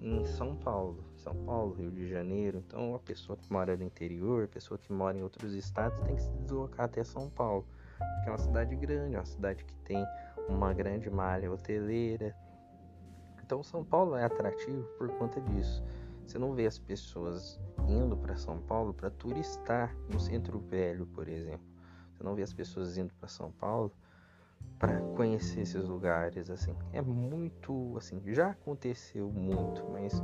em 0.00 0.24
São 0.24 0.54
Paulo, 0.54 1.02
São 1.16 1.34
Paulo, 1.44 1.74
Rio 1.74 1.90
de 1.90 2.08
Janeiro. 2.08 2.62
Então 2.64 2.94
a 2.94 3.00
pessoa 3.00 3.36
que 3.36 3.52
mora 3.52 3.76
no 3.76 3.82
interior, 3.82 4.44
a 4.44 4.48
pessoa 4.48 4.78
que 4.78 4.92
mora 4.92 5.18
em 5.18 5.22
outros 5.22 5.54
estados 5.54 5.98
tem 6.00 6.14
que 6.14 6.22
se 6.22 6.30
deslocar 6.30 6.86
até 6.86 7.02
São 7.02 7.28
Paulo, 7.30 7.66
porque 7.98 8.28
é 8.28 8.32
uma 8.32 8.38
cidade 8.38 8.76
grande, 8.76 9.16
é 9.16 9.18
uma 9.18 9.26
cidade 9.26 9.64
que 9.64 9.74
tem 9.78 10.04
uma 10.48 10.72
grande 10.72 11.10
malha 11.10 11.50
hoteleira, 11.50 12.32
então 13.44 13.62
São 13.62 13.84
Paulo 13.84 14.16
é 14.16 14.24
atrativo 14.24 14.84
por 14.96 15.08
conta 15.18 15.38
disso. 15.38 15.84
Você 16.26 16.38
não 16.38 16.54
vê 16.54 16.66
as 16.66 16.78
pessoas 16.78 17.60
indo 17.86 18.16
para 18.16 18.36
São 18.36 18.58
Paulo 18.58 18.94
para 18.94 19.10
turistar 19.10 19.94
no 20.10 20.18
Centro 20.18 20.58
Velho, 20.58 21.04
por 21.06 21.28
exemplo. 21.28 21.66
Você 22.14 22.24
não 22.24 22.34
vê 22.34 22.42
as 22.42 22.54
pessoas 22.54 22.96
indo 22.96 23.12
para 23.20 23.28
São 23.28 23.52
Paulo 23.52 23.92
para 24.78 24.98
conhecer 25.14 25.60
esses 25.60 25.84
lugares 25.84 26.48
assim. 26.48 26.74
É 26.90 27.02
muito 27.02 27.94
assim, 27.98 28.18
já 28.32 28.50
aconteceu 28.50 29.30
muito, 29.30 29.84
mas 29.92 30.22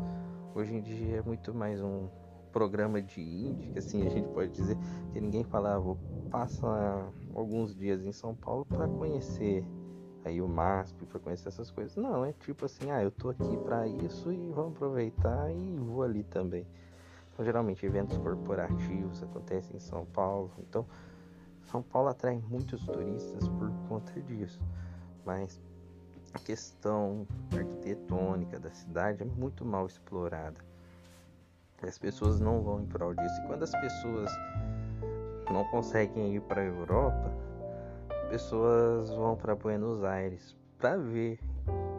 hoje 0.55 0.75
em 0.75 0.81
dia 0.81 1.17
é 1.19 1.23
muito 1.23 1.53
mais 1.55 1.83
um 1.83 2.09
programa 2.51 3.03
de 3.03 3.21
índica, 3.21 3.79
assim 3.79 4.05
a 4.07 4.09
gente 4.09 4.29
pode 4.31 4.51
dizer, 4.51 4.79
que 5.13 5.21
ninguém 5.21 5.45
fala, 5.45 5.75
ah, 5.75 5.79
vou 5.79 5.99
passar 6.31 7.13
alguns 7.35 7.77
dias 7.77 8.03
em 8.03 8.13
São 8.13 8.35
Paulo 8.35 8.65
para 8.65 8.89
conhecer 8.89 9.63
aí 10.25 10.41
o 10.41 10.49
MASP 10.49 11.07
para 11.07 11.19
conhecer 11.19 11.49
essas 11.49 11.71
coisas. 11.71 11.97
Não, 11.97 12.25
é 12.25 12.33
tipo 12.33 12.65
assim, 12.65 12.91
ah, 12.91 13.03
eu 13.03 13.11
tô 13.11 13.31
aqui 13.31 13.57
para 13.65 13.87
isso 13.87 14.33
e 14.33 14.51
vamos 14.51 14.77
aproveitar 14.77 15.51
e 15.51 15.77
vou 15.77 16.03
ali 16.03 16.23
também. 16.25 16.67
Então, 17.33 17.45
geralmente 17.45 17.87
eventos 17.87 18.19
corporativos 18.19 19.23
acontecem 19.23 19.77
em 19.77 19.81
São 19.81 20.05
Paulo. 20.07 20.51
Então, 20.59 20.85
São 21.71 21.83
Paulo 21.83 22.09
atrai 22.09 22.39
muitos 22.49 22.85
turistas 22.85 23.49
por 23.49 23.71
conta 23.89 24.21
disso. 24.21 24.61
Mas 25.25 25.61
a 26.35 26.39
questão 26.39 27.27
arquitetônica 27.53 28.59
da 28.59 28.71
cidade 28.71 29.23
é 29.23 29.27
muito 29.27 29.65
mal 29.65 29.87
explorada. 29.87 30.61
As 31.83 31.99
pessoas 31.99 32.41
não 32.41 32.61
vão 32.61 32.83
em 32.83 32.87
prol 32.87 33.15
disso. 33.15 33.41
E 33.43 33.47
quando 33.47 33.63
as 33.63 33.71
pessoas 33.71 34.31
não 35.51 35.65
conseguem 35.71 36.37
ir 36.37 36.43
para 36.43 36.61
a 36.61 36.65
Europa, 36.65 37.33
pessoas 38.31 39.11
vão 39.11 39.35
para 39.35 39.57
Buenos 39.57 40.05
Aires 40.05 40.57
para 40.79 40.97
ver 40.97 41.41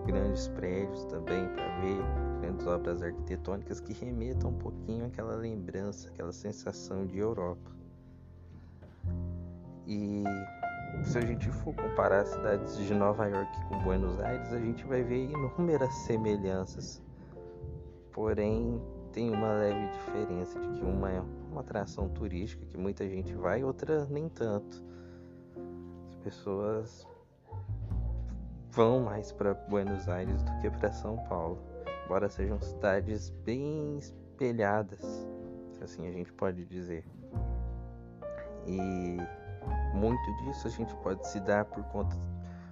grandes 0.06 0.48
prédios 0.48 1.04
também, 1.06 1.46
para 1.50 1.82
ver 1.82 1.98
grandes 2.40 2.66
obras 2.66 3.04
arquitetônicas 3.04 3.82
que 3.82 3.92
remetam 3.92 4.50
um 4.50 4.58
pouquinho 4.58 5.06
àquela 5.06 5.36
lembrança, 5.36 6.08
aquela 6.08 6.32
sensação 6.32 7.06
de 7.06 7.20
Europa. 7.20 7.70
E 9.86 10.24
se 11.04 11.18
a 11.18 11.22
gente 11.22 11.50
for 11.50 11.76
comparar 11.76 12.22
as 12.22 12.30
cidades 12.30 12.78
de 12.78 12.94
Nova 12.94 13.28
York 13.28 13.52
com 13.68 13.80
Buenos 13.80 14.18
Aires, 14.22 14.54
a 14.54 14.60
gente 14.60 14.86
vai 14.86 15.04
ver 15.04 15.26
inúmeras 15.26 15.94
semelhanças. 16.06 17.04
Porém, 18.14 18.82
tem 19.12 19.30
uma 19.30 19.52
leve 19.52 19.92
diferença 19.92 20.58
de 20.62 20.70
que 20.80 20.82
uma 20.82 21.12
é 21.12 21.22
uma 21.52 21.60
atração 21.60 22.08
turística 22.08 22.66
que 22.68 22.78
muita 22.78 23.06
gente 23.10 23.34
vai, 23.34 23.66
outra 23.66 24.06
nem 24.06 24.30
tanto 24.30 24.92
pessoas 26.24 27.08
vão 28.70 29.02
mais 29.02 29.32
para 29.32 29.54
Buenos 29.54 30.08
Aires 30.08 30.42
do 30.44 30.58
que 30.60 30.70
para 30.70 30.92
São 30.92 31.18
Paulo, 31.26 31.62
embora 32.06 32.30
sejam 32.30 32.60
cidades 32.62 33.30
bem 33.44 33.98
espelhadas, 33.98 35.28
se 35.74 35.84
assim 35.84 36.08
a 36.08 36.12
gente 36.12 36.32
pode 36.34 36.66
dizer. 36.66 37.06
E 38.66 39.18
muito 39.94 40.36
disso 40.44 40.68
a 40.68 40.72
gente 40.72 40.96
pode 40.98 41.28
se 41.28 41.40
dar 41.40 41.66
por 41.66 41.84
conta 41.86 42.16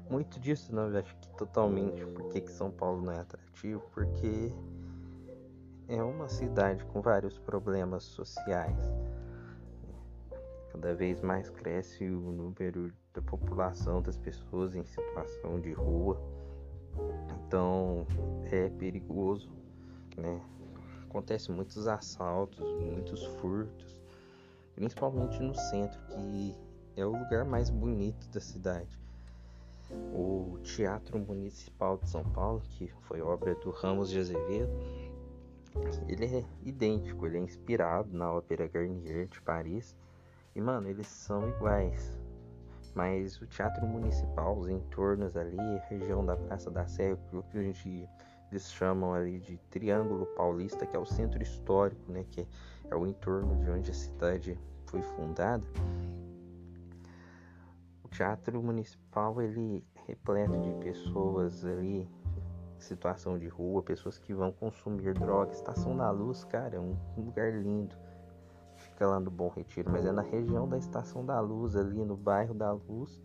muito 0.09 0.39
disso 0.39 0.73
não 0.73 0.87
acho 0.97 1.15
que 1.17 1.29
totalmente 1.37 2.03
porque 2.07 2.41
que 2.41 2.51
São 2.51 2.71
Paulo 2.71 3.01
não 3.01 3.13
é 3.13 3.19
atrativo 3.19 3.81
porque 3.91 4.51
é 5.87 6.01
uma 6.01 6.27
cidade 6.27 6.83
com 6.85 6.99
vários 6.99 7.37
problemas 7.37 8.03
sociais 8.03 8.91
cada 10.71 10.95
vez 10.95 11.21
mais 11.21 11.49
cresce 11.49 12.09
o 12.09 12.31
número 12.31 12.91
da 13.19 13.21
população 13.21 14.01
das 14.01 14.17
pessoas 14.17 14.73
em 14.75 14.83
situação 14.83 15.59
de 15.59 15.73
rua. 15.73 16.19
Então 17.45 18.07
é 18.51 18.69
perigoso, 18.69 19.49
né? 20.17 20.41
Acontece 21.07 21.51
muitos 21.51 21.87
assaltos, 21.87 22.65
muitos 22.79 23.25
furtos, 23.25 23.99
principalmente 24.75 25.41
no 25.41 25.55
centro, 25.55 25.99
que 26.07 26.55
é 26.95 27.05
o 27.05 27.11
lugar 27.11 27.43
mais 27.45 27.69
bonito 27.69 28.29
da 28.29 28.39
cidade. 28.39 28.99
O 30.13 30.59
Teatro 30.61 31.17
Municipal 31.17 31.97
de 31.97 32.07
São 32.07 32.23
Paulo, 32.23 32.61
que 32.61 32.87
foi 33.07 33.21
obra 33.21 33.55
do 33.55 33.71
Ramos 33.71 34.09
de 34.09 34.19
Azevedo, 34.19 34.71
ele 36.07 36.25
é 36.25 36.45
idêntico, 36.63 37.25
ele 37.25 37.37
é 37.37 37.41
inspirado 37.41 38.15
na 38.15 38.31
Ópera 38.31 38.67
Garnier 38.67 39.27
de 39.27 39.41
Paris. 39.41 39.95
E 40.55 40.61
mano, 40.61 40.87
eles 40.89 41.07
são 41.07 41.49
iguais. 41.49 42.18
Mas 42.95 43.39
o 43.41 43.47
teatro 43.47 43.85
municipal, 43.85 44.57
os 44.57 44.67
entornos 44.67 45.35
ali, 45.37 45.57
região 45.89 46.25
da 46.25 46.35
Praça 46.35 46.69
da 46.71 46.85
Sé, 46.87 47.13
o 47.33 47.43
que 47.43 47.57
a 47.57 47.61
gente 47.61 48.07
eles 48.51 48.71
chamam 48.71 49.13
ali 49.13 49.39
de 49.39 49.57
Triângulo 49.69 50.25
Paulista, 50.35 50.85
que 50.85 50.95
é 50.95 50.99
o 50.99 51.05
centro 51.05 51.41
histórico, 51.41 52.11
né, 52.11 52.25
que 52.31 52.47
é 52.89 52.95
o 52.95 53.05
entorno 53.05 53.55
de 53.63 53.69
onde 53.69 53.91
a 53.91 53.93
cidade 53.93 54.59
foi 54.87 55.03
fundada. 55.03 55.63
O 58.03 58.07
teatro 58.07 58.61
municipal 58.63 59.39
ele 59.39 59.85
é 59.95 60.01
repleto 60.07 60.59
de 60.59 60.73
pessoas 60.83 61.63
ali 61.63 62.09
situação 62.79 63.37
de 63.37 63.47
rua, 63.47 63.83
pessoas 63.83 64.17
que 64.17 64.33
vão 64.33 64.51
consumir 64.51 65.13
drogas. 65.13 65.57
Estação 65.57 65.95
da 65.95 66.09
Luz, 66.09 66.43
cara, 66.45 66.77
é 66.77 66.79
um 66.79 66.97
lugar 67.17 67.53
lindo. 67.53 67.95
Fica 68.99 69.07
lá 69.07 69.19
no 69.21 69.31
Bom 69.31 69.47
Retiro, 69.47 69.89
mas 69.89 70.05
é 70.05 70.11
na 70.11 70.21
região 70.21 70.67
da 70.67 70.77
Estação 70.77 71.25
da 71.25 71.39
Luz, 71.39 71.73
ali 71.73 72.03
no 72.03 72.17
bairro 72.17 72.53
da 72.53 72.73
Luz, 72.73 73.21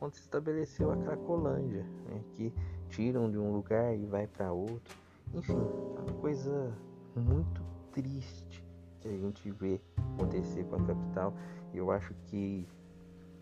onde 0.00 0.16
se 0.16 0.22
estabeleceu 0.22 0.90
a 0.90 0.96
Cracolândia, 0.96 1.82
né, 2.06 2.24
que 2.32 2.50
tiram 2.88 3.30
de 3.30 3.36
um 3.36 3.52
lugar 3.52 3.94
e 3.94 4.06
vai 4.06 4.26
para 4.26 4.50
outro. 4.50 4.96
Enfim, 5.34 5.58
é 5.98 6.00
uma 6.10 6.20
coisa 6.22 6.72
muito 7.14 7.62
triste 7.92 8.66
que 9.02 9.08
a 9.08 9.18
gente 9.18 9.50
vê 9.50 9.78
acontecer 10.14 10.64
com 10.64 10.76
a 10.76 10.86
capital. 10.86 11.34
Eu 11.74 11.90
acho 11.90 12.14
que 12.24 12.66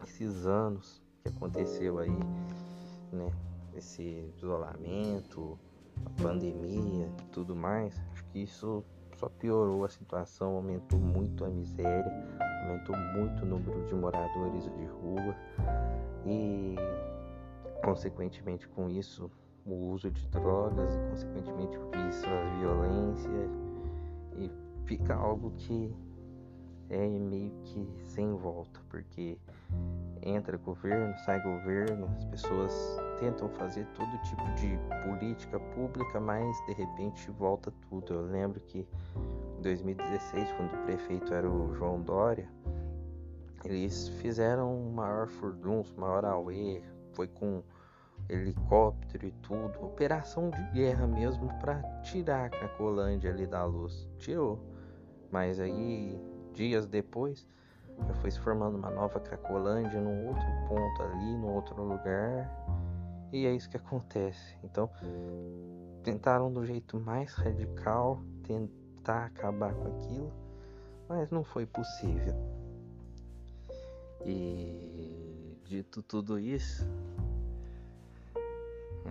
esses 0.03 0.47
anos 0.47 1.01
que 1.23 1.29
aconteceu 1.29 2.01
aí, 2.01 2.19
né, 3.13 3.31
esse 3.77 4.29
isolamento, 4.37 5.57
a 6.05 6.23
pandemia, 6.23 7.09
tudo 7.31 7.55
mais, 7.55 7.97
acho 8.11 8.25
que 8.33 8.41
isso 8.41 8.83
só 9.19 9.29
piorou 9.29 9.85
a 9.85 9.89
situação, 9.89 10.55
aumentou 10.55 10.99
muito 10.99 11.45
a 11.45 11.49
miséria, 11.49 12.13
aumentou 12.63 12.97
muito 12.97 13.43
o 13.43 13.47
número 13.47 13.85
de 13.87 13.95
moradores 13.95 14.65
de 14.65 14.85
rua 14.87 15.35
e 16.25 16.77
consequentemente 17.85 18.69
com 18.69 18.89
isso 18.89 19.31
o 19.67 19.91
uso 19.93 20.11
de 20.11 20.27
drogas 20.29 20.95
e 20.95 21.11
consequentemente 21.11 21.77
por 21.79 21.97
isso 22.09 22.27
a 22.27 22.59
violência. 22.61 23.51
E 24.37 24.51
fica 24.85 25.15
algo 25.15 25.53
que 25.57 25.93
é 26.89 27.07
meio 27.07 27.53
que 27.65 27.89
sem 28.05 28.35
volta, 28.37 28.81
porque 28.89 29.37
entra 30.23 30.57
governo, 30.57 31.17
sai 31.19 31.43
governo, 31.43 32.09
as 32.17 32.25
pessoas 32.27 32.73
tentam 33.19 33.49
fazer 33.51 33.87
todo 33.95 34.19
tipo 34.23 34.45
de 34.55 34.79
política 35.07 35.59
pública, 35.59 36.21
mas 36.21 36.57
de 36.67 36.73
repente 36.73 37.31
volta 37.33 37.73
tudo. 37.89 38.15
Eu 38.15 38.23
lembro 38.23 38.61
que 38.61 38.87
em 39.59 39.63
2016, 39.63 40.53
quando 40.53 40.75
o 40.75 40.85
prefeito 40.85 41.33
era 41.33 41.49
o 41.49 41.75
João 41.75 42.01
Dória, 42.01 42.49
eles 43.65 44.09
fizeram 44.21 44.75
um 44.75 44.93
maior 44.93 45.27
furdunço, 45.29 45.99
maior 45.99 46.25
auê, 46.25 46.83
foi 47.13 47.27
com 47.29 47.63
helicóptero 48.29 49.27
e 49.27 49.33
tudo, 49.43 49.83
operação 49.83 50.51
de 50.51 50.63
guerra 50.73 51.07
mesmo 51.07 51.49
para 51.61 51.83
tirar 52.03 52.47
a 52.47 52.51
Cracolândia 52.51 53.31
ali 53.31 53.47
da 53.47 53.65
luz. 53.65 54.09
Tirou. 54.19 54.59
Mas 55.31 55.61
aí, 55.61 56.21
dias 56.53 56.87
depois, 56.87 57.47
já 58.07 58.15
foi 58.15 58.31
se 58.31 58.41
formando 58.41 58.77
uma 58.77 58.91
nova 58.91 59.19
Cracolândia 59.21 60.01
num 60.01 60.29
outro 60.29 60.47
ponto 60.69 61.03
ali, 61.03 61.37
num 61.37 61.53
outro 61.53 61.83
lugar. 61.83 62.51
E 63.33 63.47
é 63.47 63.55
isso 63.55 63.69
que 63.69 63.77
acontece. 63.77 64.57
Então, 64.65 64.91
tentaram 66.03 66.53
do 66.53 66.65
jeito 66.65 66.99
mais 66.99 67.35
radical 67.35 68.23
tentar 68.43 69.27
acabar 69.27 69.75
com 69.75 69.89
aquilo, 69.89 70.33
mas 71.09 71.31
não 71.31 71.45
foi 71.45 71.67
possível. 71.67 72.35
E 74.25 75.59
dito 75.65 76.03
tudo 76.03 76.39
isso, 76.39 76.89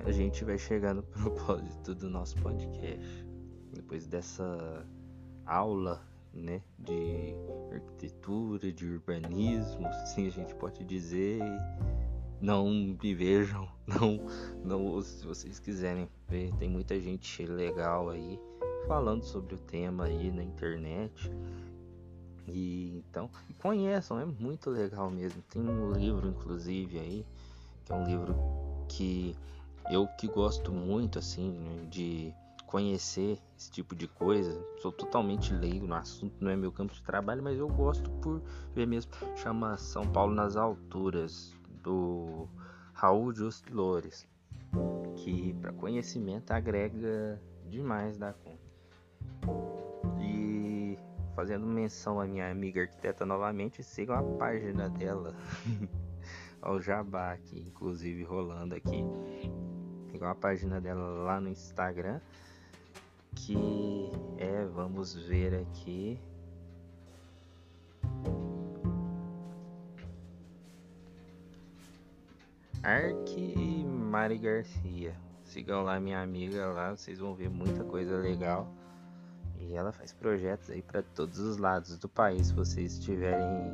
a 0.05 0.11
gente 0.11 0.43
vai 0.43 0.57
chegar 0.57 0.93
no 0.93 1.03
propósito 1.13 1.93
do 1.93 2.09
nosso 2.09 2.35
podcast. 2.37 3.25
Depois 3.73 4.07
dessa 4.07 4.85
aula, 5.45 6.01
né, 6.33 6.61
de 6.79 7.35
arquitetura, 7.71 8.71
de 8.71 8.85
urbanismo, 8.85 9.87
sim, 10.07 10.27
a 10.27 10.31
gente 10.31 10.55
pode 10.55 10.83
dizer. 10.83 11.41
Não 12.39 12.69
me 12.69 13.15
vejam, 13.15 13.67
não, 13.87 14.19
não, 14.63 15.01
se 15.01 15.25
vocês 15.25 15.59
quiserem 15.59 16.07
ver, 16.27 16.53
tem 16.55 16.69
muita 16.69 16.99
gente 16.99 17.45
legal 17.45 18.09
aí 18.09 18.39
falando 18.87 19.23
sobre 19.23 19.55
o 19.55 19.57
tema 19.57 20.05
aí 20.05 20.31
na 20.31 20.43
internet. 20.43 21.31
E 22.47 23.03
então, 23.09 23.29
conheçam, 23.59 24.19
é 24.19 24.25
muito 24.25 24.69
legal 24.69 25.09
mesmo. 25.09 25.41
Tem 25.49 25.61
um 25.61 25.91
livro, 25.91 26.29
inclusive, 26.29 26.97
aí, 26.97 27.25
que 27.83 27.91
é 27.91 27.95
um 27.95 28.05
livro 28.05 28.35
que 28.87 29.35
eu 29.89 30.07
que 30.07 30.27
gosto 30.27 30.71
muito 30.71 31.19
assim 31.19 31.51
né, 31.51 31.85
de 31.89 32.33
conhecer 32.65 33.39
esse 33.57 33.71
tipo 33.71 33.95
de 33.95 34.07
coisa, 34.07 34.61
sou 34.81 34.91
totalmente 34.91 35.53
leigo 35.53 35.87
no 35.87 35.95
assunto, 35.95 36.35
não 36.41 36.51
é 36.51 36.55
meu 36.55 36.71
campo 36.71 36.93
de 36.93 37.01
trabalho, 37.01 37.41
mas 37.41 37.57
eu 37.57 37.67
gosto 37.69 38.09
por 38.21 38.41
ver 38.75 38.85
mesmo. 38.85 39.11
Chama 39.37 39.77
São 39.77 40.05
Paulo 40.05 40.35
nas 40.35 40.57
Alturas, 40.57 41.55
do 41.87 42.49
Raul 42.93 43.33
Just 43.33 43.69
Lores, 43.69 44.27
que 45.15 45.53
para 45.61 45.71
conhecimento 45.71 46.51
agrega 46.51 47.41
demais 47.65 48.17
da 48.17 48.33
conta. 48.33 48.57
E 50.19 50.99
fazendo 51.33 51.65
menção 51.65 52.19
à 52.19 52.25
minha 52.25 52.51
amiga 52.51 52.81
arquiteta 52.81 53.25
novamente, 53.25 53.81
sigam 53.81 54.17
a 54.17 54.37
página 54.37 54.89
dela. 54.89 55.33
ao 56.61 56.81
jabá 56.81 57.31
aqui, 57.31 57.63
inclusive 57.65 58.23
rolando 58.23 58.75
aqui. 58.75 59.05
Tem 60.11 60.19
uma 60.19 60.35
página 60.35 60.81
dela 60.81 61.23
lá 61.23 61.39
no 61.39 61.47
Instagram 61.47 62.19
que 63.33 64.09
é, 64.37 64.65
vamos 64.65 65.15
ver 65.15 65.53
aqui. 65.53 66.19
Arque 72.87 73.83
Mari 73.85 74.37
Garcia. 74.37 75.13
Sigam 75.43 75.83
lá 75.83 75.99
minha 75.99 76.21
amiga 76.21 76.67
lá, 76.67 76.95
vocês 76.95 77.19
vão 77.19 77.35
ver 77.35 77.49
muita 77.49 77.83
coisa 77.83 78.15
legal. 78.15 78.73
E 79.59 79.73
ela 79.73 79.91
faz 79.91 80.13
projetos 80.13 80.69
aí 80.69 80.81
para 80.81 81.03
todos 81.03 81.37
os 81.37 81.57
lados 81.57 81.97
do 81.97 82.07
país. 82.07 82.47
Se 82.47 82.53
vocês 82.53 82.93
estiverem 82.93 83.73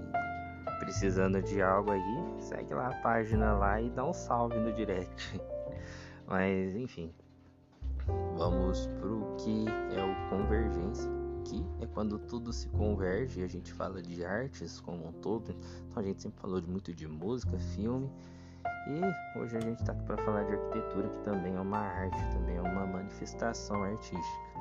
precisando 0.80 1.44
de 1.44 1.62
algo 1.62 1.92
aí, 1.92 2.02
segue 2.40 2.74
lá 2.74 2.88
a 2.88 3.02
página 3.02 3.54
lá 3.54 3.80
e 3.80 3.92
dá 3.92 4.04
um 4.04 4.14
salve 4.14 4.58
no 4.58 4.74
direct. 4.74 5.40
Mas 6.26 6.76
enfim, 6.76 7.14
vamos 8.36 8.88
pro 9.00 9.36
que 9.38 9.66
é 9.96 10.04
o 10.04 10.30
convergência, 10.32 11.12
que 11.46 11.64
é 11.82 11.86
quando 11.86 12.18
tudo 12.18 12.52
se 12.52 12.68
converge 12.70 13.42
e 13.42 13.44
a 13.44 13.48
gente 13.48 13.72
fala 13.74 14.02
de 14.02 14.26
artes 14.26 14.80
como 14.80 15.08
um 15.08 15.12
todo. 15.12 15.56
Então 15.88 16.02
a 16.02 16.04
gente 16.04 16.20
sempre 16.20 16.42
falou 16.42 16.60
de 16.60 16.68
muito 16.68 16.92
de 16.92 17.08
música, 17.08 17.60
filme. 17.60 18.10
E 18.88 19.40
hoje 19.40 19.56
a 19.56 19.62
gente 19.62 19.80
está 19.80 19.94
aqui 19.94 20.04
para 20.04 20.18
falar 20.18 20.44
de 20.44 20.54
arquitetura, 20.54 21.08
que 21.08 21.20
também 21.20 21.56
é 21.56 21.60
uma 21.60 21.80
arte, 21.80 22.18
também 22.34 22.58
é 22.58 22.62
uma 22.62 22.86
manifestação 22.86 23.84
artística. 23.84 24.54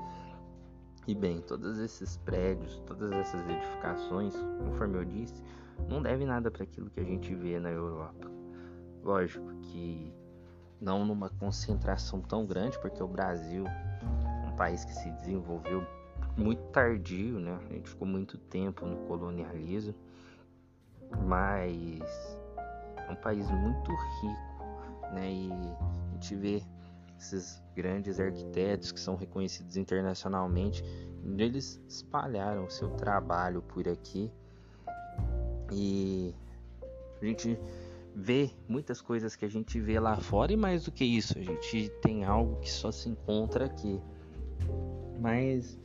E 1.06 1.14
bem, 1.14 1.40
todos 1.40 1.78
esses 1.78 2.16
prédios, 2.18 2.78
todas 2.87 3.11
essas 3.11 3.48
edificações, 3.48 4.35
conforme 4.64 4.98
eu 4.98 5.04
disse, 5.04 5.42
não 5.88 6.00
devem 6.00 6.26
nada 6.26 6.50
para 6.50 6.62
aquilo 6.62 6.88
que 6.90 7.00
a 7.00 7.04
gente 7.04 7.35
vê 7.35 7.58
na 7.58 7.70
Europa. 7.70 8.30
Lógico 9.02 9.52
que 9.62 10.14
não 10.80 11.04
numa 11.04 11.28
concentração 11.28 12.20
tão 12.20 12.46
grande, 12.46 12.78
porque 12.78 13.02
o 13.02 13.08
Brasil 13.08 13.64
um 14.46 14.56
país 14.56 14.85
que 14.85 14.92
se 14.92 15.11
desenvolveu 15.11 15.85
muito 16.37 16.62
tardio, 16.70 17.38
né? 17.40 17.58
A 17.68 17.72
gente 17.72 17.88
ficou 17.88 18.06
muito 18.06 18.38
tempo 18.38 18.87
no 18.87 18.96
colonialismo, 19.08 19.94
mas 21.26 22.38
é 23.08 23.12
um 23.12 23.16
país 23.16 23.50
muito 23.50 23.90
rico, 23.90 25.14
né? 25.14 25.30
E 25.30 25.50
a 25.52 26.12
gente 26.14 26.34
vê 26.36 26.62
esses 27.18 27.62
grandes 27.74 28.18
arquitetos 28.18 28.90
que 28.90 29.00
são 29.00 29.14
reconhecidos 29.14 29.76
internacionalmente, 29.76 30.82
eles 31.38 31.80
espalharam 31.88 32.64
o 32.64 32.70
seu 32.70 32.90
trabalho 32.90 33.62
por 33.62 33.88
aqui 33.88 34.30
e 35.70 36.34
a 37.20 37.24
gente 37.24 37.58
vê 38.14 38.50
muitas 38.68 39.00
coisas 39.00 39.36
que 39.36 39.44
a 39.44 39.48
gente 39.48 39.80
vê 39.80 39.98
lá 40.00 40.16
fora 40.16 40.52
e 40.52 40.56
mais 40.56 40.84
do 40.84 40.90
que 40.90 41.04
isso, 41.04 41.38
a 41.38 41.42
gente 41.42 41.88
tem 42.02 42.24
algo 42.24 42.56
que 42.60 42.70
só 42.70 42.90
se 42.90 43.08
encontra 43.08 43.66
aqui. 43.66 44.00
Mas 45.20 45.78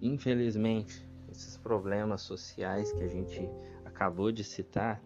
infelizmente, 0.00 1.06
esses 1.30 1.56
problemas 1.56 2.22
sociais 2.22 2.92
que 2.92 3.02
a 3.02 3.08
gente 3.08 3.48
acabou 3.84 4.30
de 4.30 4.44
citar 4.44 5.02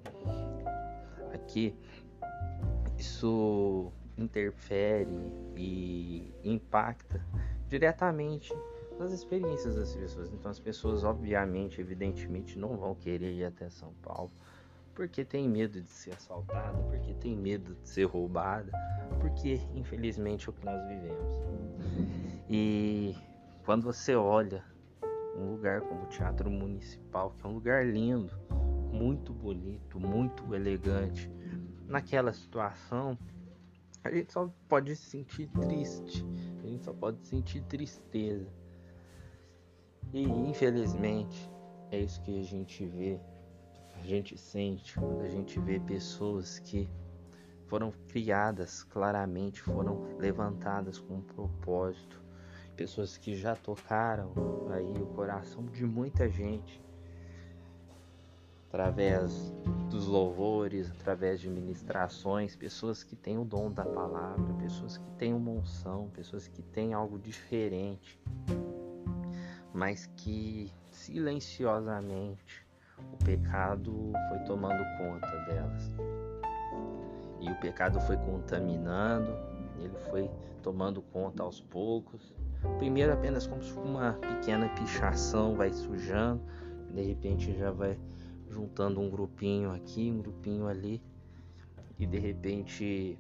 aqui, 1.51 1.75
isso 2.97 3.93
interfere 4.17 5.11
e 5.57 6.33
impacta 6.45 7.25
diretamente 7.69 8.55
nas 8.99 9.13
experiências 9.13 9.77
das 9.77 9.95
pessoas. 9.95 10.33
Então 10.33 10.51
as 10.51 10.61
pessoas 10.61 11.03
obviamente, 11.03 11.81
evidentemente, 11.81 12.59
não 12.59 12.77
vão 12.77 12.95
querer 12.95 13.33
ir 13.33 13.45
até 13.45 13.69
São 13.69 13.93
Paulo 14.03 14.31
porque 14.95 15.25
tem 15.25 15.49
medo 15.49 15.81
de 15.81 15.89
ser 15.89 16.13
assaltada, 16.13 16.77
porque 16.91 17.15
tem 17.15 17.35
medo 17.35 17.75
de 17.75 17.89
ser 17.89 18.05
roubada, 18.05 18.71
porque 19.19 19.59
infelizmente 19.75 20.47
é 20.47 20.51
o 20.51 20.53
que 20.53 20.65
nós 20.65 20.87
vivemos. 20.89 21.41
E 22.51 23.17
quando 23.65 23.85
você 23.85 24.15
olha 24.15 24.63
um 25.37 25.53
lugar 25.53 25.81
como 25.81 26.03
o 26.03 26.07
Teatro 26.07 26.51
Municipal, 26.51 27.33
que 27.39 27.47
é 27.47 27.49
um 27.49 27.55
lugar 27.55 27.87
lindo, 27.87 28.35
muito 28.93 29.33
bonito, 29.33 29.99
muito 29.99 30.55
elegante, 30.55 31.31
naquela 31.91 32.33
situação, 32.33 33.19
a 34.05 34.11
gente 34.11 34.33
só 34.33 34.49
pode 34.69 34.95
se 34.95 35.11
sentir 35.11 35.49
triste, 35.61 36.25
a 36.63 36.67
gente 36.67 36.85
só 36.85 36.93
pode 36.93 37.27
sentir 37.27 37.63
tristeza. 37.65 38.49
E 40.13 40.23
infelizmente 40.23 41.51
é 41.91 41.99
isso 41.99 42.23
que 42.23 42.39
a 42.39 42.43
gente 42.45 42.87
vê, 42.87 43.21
a 43.97 44.03
gente 44.03 44.39
sente 44.39 44.95
quando 44.95 45.23
a 45.23 45.29
gente 45.29 45.59
vê 45.59 45.81
pessoas 45.81 46.61
que 46.61 46.89
foram 47.67 47.93
criadas 48.09 48.85
claramente, 48.85 49.61
foram 49.61 50.17
levantadas 50.17 50.99
com 50.99 51.17
um 51.17 51.23
propósito, 51.23 52.23
pessoas 52.77 53.17
que 53.17 53.35
já 53.35 53.57
tocaram 53.57 54.33
aí 54.71 55.03
o 55.03 55.07
coração 55.07 55.67
de 55.67 55.85
muita 55.85 56.29
gente 56.29 56.81
através 58.71 59.53
dos 59.91 60.07
louvores, 60.07 60.89
através 60.93 61.41
de 61.41 61.51
ministrações, 61.51 62.55
pessoas 62.55 63.03
que 63.03 63.17
têm 63.17 63.37
o 63.37 63.45
dom 63.45 63.69
da 63.73 63.85
palavra, 63.85 64.55
pessoas 64.55 64.97
que 64.97 65.11
têm 65.19 65.35
uma 65.35 65.51
unção, 65.51 66.09
pessoas 66.11 66.47
que 66.47 66.63
têm 66.63 66.95
algo 66.95 67.19
diferente, 67.19 68.21
mas 69.75 70.07
que 70.17 70.73
silenciosamente 70.93 72.65
o 73.13 73.25
pecado 73.25 74.13
foi 74.29 74.39
tomando 74.47 74.85
conta 74.99 75.45
delas. 75.47 75.91
E 77.41 77.51
o 77.51 77.57
pecado 77.57 78.01
foi 78.03 78.19
contaminando, 78.19 79.33
ele 79.81 79.97
foi 80.11 80.31
tomando 80.63 81.03
conta 81.03 81.43
aos 81.43 81.61
poucos. 81.61 82.33
Primeiro 82.79 83.13
apenas 83.13 83.49
como 83.49 83.63
uma 83.83 84.13
pequena 84.13 84.69
pichação 84.69 85.57
vai 85.57 85.73
sujando, 85.73 86.41
de 86.95 87.03
repente 87.03 87.57
já 87.59 87.73
vai 87.73 87.99
juntando 88.51 89.01
um 89.01 89.09
grupinho 89.09 89.73
aqui, 89.73 90.11
um 90.11 90.19
grupinho 90.19 90.67
ali, 90.67 91.03
e 91.99 92.07
de 92.07 92.19
repente 92.19 93.17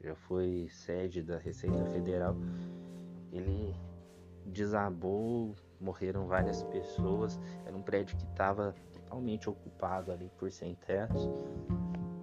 já 0.01 0.15
foi 0.15 0.69
sede 0.71 1.23
da 1.23 1.37
Receita 1.39 1.85
Federal. 1.87 2.37
Ele 3.33 3.75
desabou, 4.47 5.57
morreram 5.81 6.27
várias 6.29 6.63
pessoas. 6.63 7.41
Era 7.67 7.77
um 7.77 7.83
prédio 7.83 8.17
que 8.17 8.25
estava 8.25 8.73
totalmente 8.93 9.51
ocupado 9.51 10.13
ali 10.13 10.31
por 10.39 10.53
sem 10.53 10.77
teto 10.77 11.17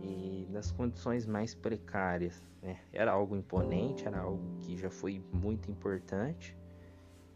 e 0.01 0.47
nas 0.49 0.71
condições 0.71 1.25
mais 1.25 1.53
precárias. 1.53 2.41
Né? 2.61 2.79
Era 2.93 3.11
algo 3.11 3.35
imponente, 3.35 4.07
era 4.07 4.21
algo 4.21 4.57
que 4.59 4.77
já 4.77 4.89
foi 4.89 5.21
muito 5.33 5.69
importante 5.69 6.60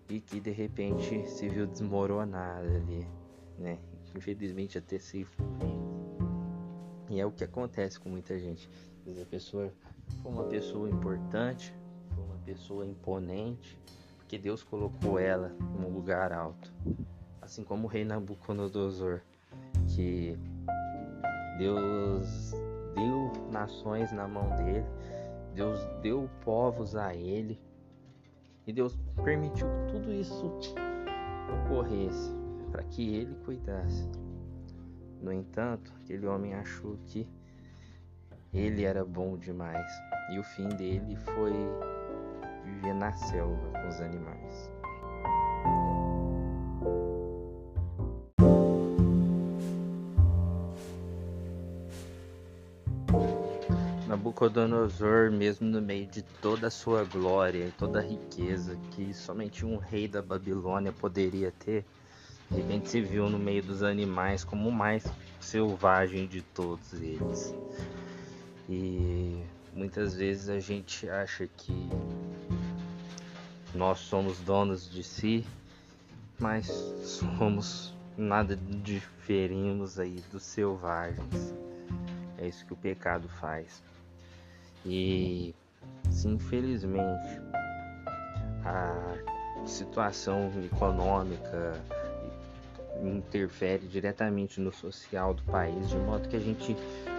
e 0.09 0.19
que 0.19 0.39
de 0.39 0.51
repente 0.51 1.27
se 1.27 1.47
viu 1.49 1.65
desmoronar 1.65 2.59
ali, 2.59 3.07
né? 3.57 3.79
Infelizmente 4.15 4.77
até 4.77 4.97
se. 4.99 5.27
E 7.09 7.19
é 7.19 7.25
o 7.25 7.31
que 7.31 7.43
acontece 7.43 7.99
com 7.99 8.09
muita 8.09 8.37
gente. 8.39 8.69
Às 9.07 9.19
a 9.19 9.25
pessoa 9.25 9.71
foi 10.21 10.31
uma 10.31 10.45
pessoa 10.45 10.89
importante, 10.89 11.73
foi 12.13 12.23
uma 12.23 12.37
pessoa 12.45 12.85
imponente, 12.85 13.79
porque 14.17 14.37
Deus 14.37 14.63
colocou 14.63 15.19
ela 15.19 15.55
em 15.77 15.85
um 15.85 15.93
lugar 15.93 16.31
alto. 16.31 16.71
Assim 17.41 17.63
como 17.63 17.85
o 17.85 17.87
rei 17.87 18.03
Nabucodonosor, 18.03 19.21
que 19.87 20.37
Deus 21.59 22.53
deu 22.95 23.31
nações 23.51 24.11
na 24.11 24.27
mão 24.27 24.49
dele, 24.57 24.85
Deus 25.53 25.79
deu 26.01 26.29
povos 26.43 26.95
a 26.95 27.13
ele, 27.13 27.59
e 28.67 28.73
Deus 28.73 28.97
permitiu 29.23 29.67
que 29.67 29.93
tudo 29.93 30.11
isso 30.11 30.59
ocorresse 31.65 32.31
para 32.71 32.83
que 32.83 33.15
ele 33.15 33.35
cuidasse. 33.45 34.09
No 35.21 35.31
entanto, 35.31 35.93
aquele 36.01 36.27
homem 36.27 36.53
achou 36.53 36.97
que 37.05 37.27
ele 38.53 38.83
era 38.83 39.03
bom 39.03 39.37
demais 39.37 39.85
e 40.31 40.39
o 40.39 40.43
fim 40.43 40.67
dele 40.69 41.15
foi 41.15 41.53
viver 42.63 42.93
na 42.93 43.11
selva 43.11 43.71
com 43.71 43.87
os 43.87 44.01
animais. 44.01 44.74
Nabucodonosor, 54.35 55.31
mesmo 55.31 55.65
no 55.65 55.81
meio 55.81 56.05
de 56.07 56.21
toda 56.21 56.67
a 56.67 56.69
sua 56.69 57.05
glória 57.05 57.67
e 57.67 57.71
toda 57.71 57.99
a 57.99 58.01
riqueza 58.01 58.77
que 58.91 59.13
somente 59.13 59.65
um 59.65 59.77
rei 59.77 60.09
da 60.09 60.21
Babilônia 60.21 60.91
poderia 60.91 61.53
ter, 61.53 61.85
de 62.51 62.57
repente 62.57 62.89
se 62.89 63.01
viu 63.01 63.29
no 63.29 63.39
meio 63.39 63.63
dos 63.63 63.81
animais 63.81 64.43
como 64.43 64.67
o 64.67 64.71
mais 64.73 65.05
selvagem 65.39 66.27
de 66.27 66.41
todos 66.41 66.93
eles. 66.93 67.55
E 68.67 69.41
muitas 69.73 70.13
vezes 70.15 70.49
a 70.49 70.59
gente 70.59 71.09
acha 71.09 71.47
que 71.47 71.89
nós 73.73 73.99
somos 73.99 74.37
donos 74.41 74.91
de 74.91 75.01
si, 75.01 75.45
mas 76.37 76.67
somos 77.03 77.93
nada 78.17 78.57
diferimos 78.57 79.97
aí 79.97 80.21
dos 80.29 80.43
selvagens. 80.43 81.53
É 82.37 82.49
isso 82.49 82.65
que 82.65 82.73
o 82.73 82.77
pecado 82.77 83.29
faz. 83.29 83.81
E 84.85 85.53
se 86.09 86.27
infelizmente 86.27 87.41
a 88.63 89.17
situação 89.65 90.51
econômica 90.63 91.73
interfere 93.03 93.85
diretamente 93.87 94.61
no 94.61 94.71
social 94.71 95.33
do 95.33 95.43
país, 95.43 95.89
de 95.89 95.97
modo 95.97 96.29
que 96.29 96.35
a 96.35 96.39
gente 96.39 96.75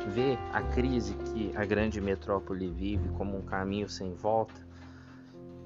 vê 0.09 0.39
a 0.53 0.63
crise 0.63 1.15
que 1.15 1.53
a 1.57 1.65
grande 1.65 2.01
metrópole 2.01 2.69
vive 2.69 3.09
como 3.11 3.37
um 3.37 3.43
caminho 3.43 3.89
sem 3.89 4.15
volta, 4.15 4.55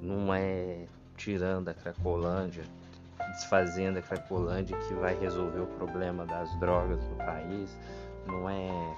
não 0.01 0.35
é 0.35 0.87
tirando 1.17 1.69
a 1.69 1.75
Cracolândia, 1.75 2.65
desfazendo 3.19 3.99
a 3.99 4.03
Cracolândia 4.03 4.77
que 4.79 4.95
vai 4.95 5.15
resolver 5.19 5.61
o 5.61 5.67
problema 5.67 6.25
das 6.25 6.53
drogas 6.59 7.03
no 7.05 7.17
país, 7.17 7.77
não 8.27 8.49
é 8.49 8.97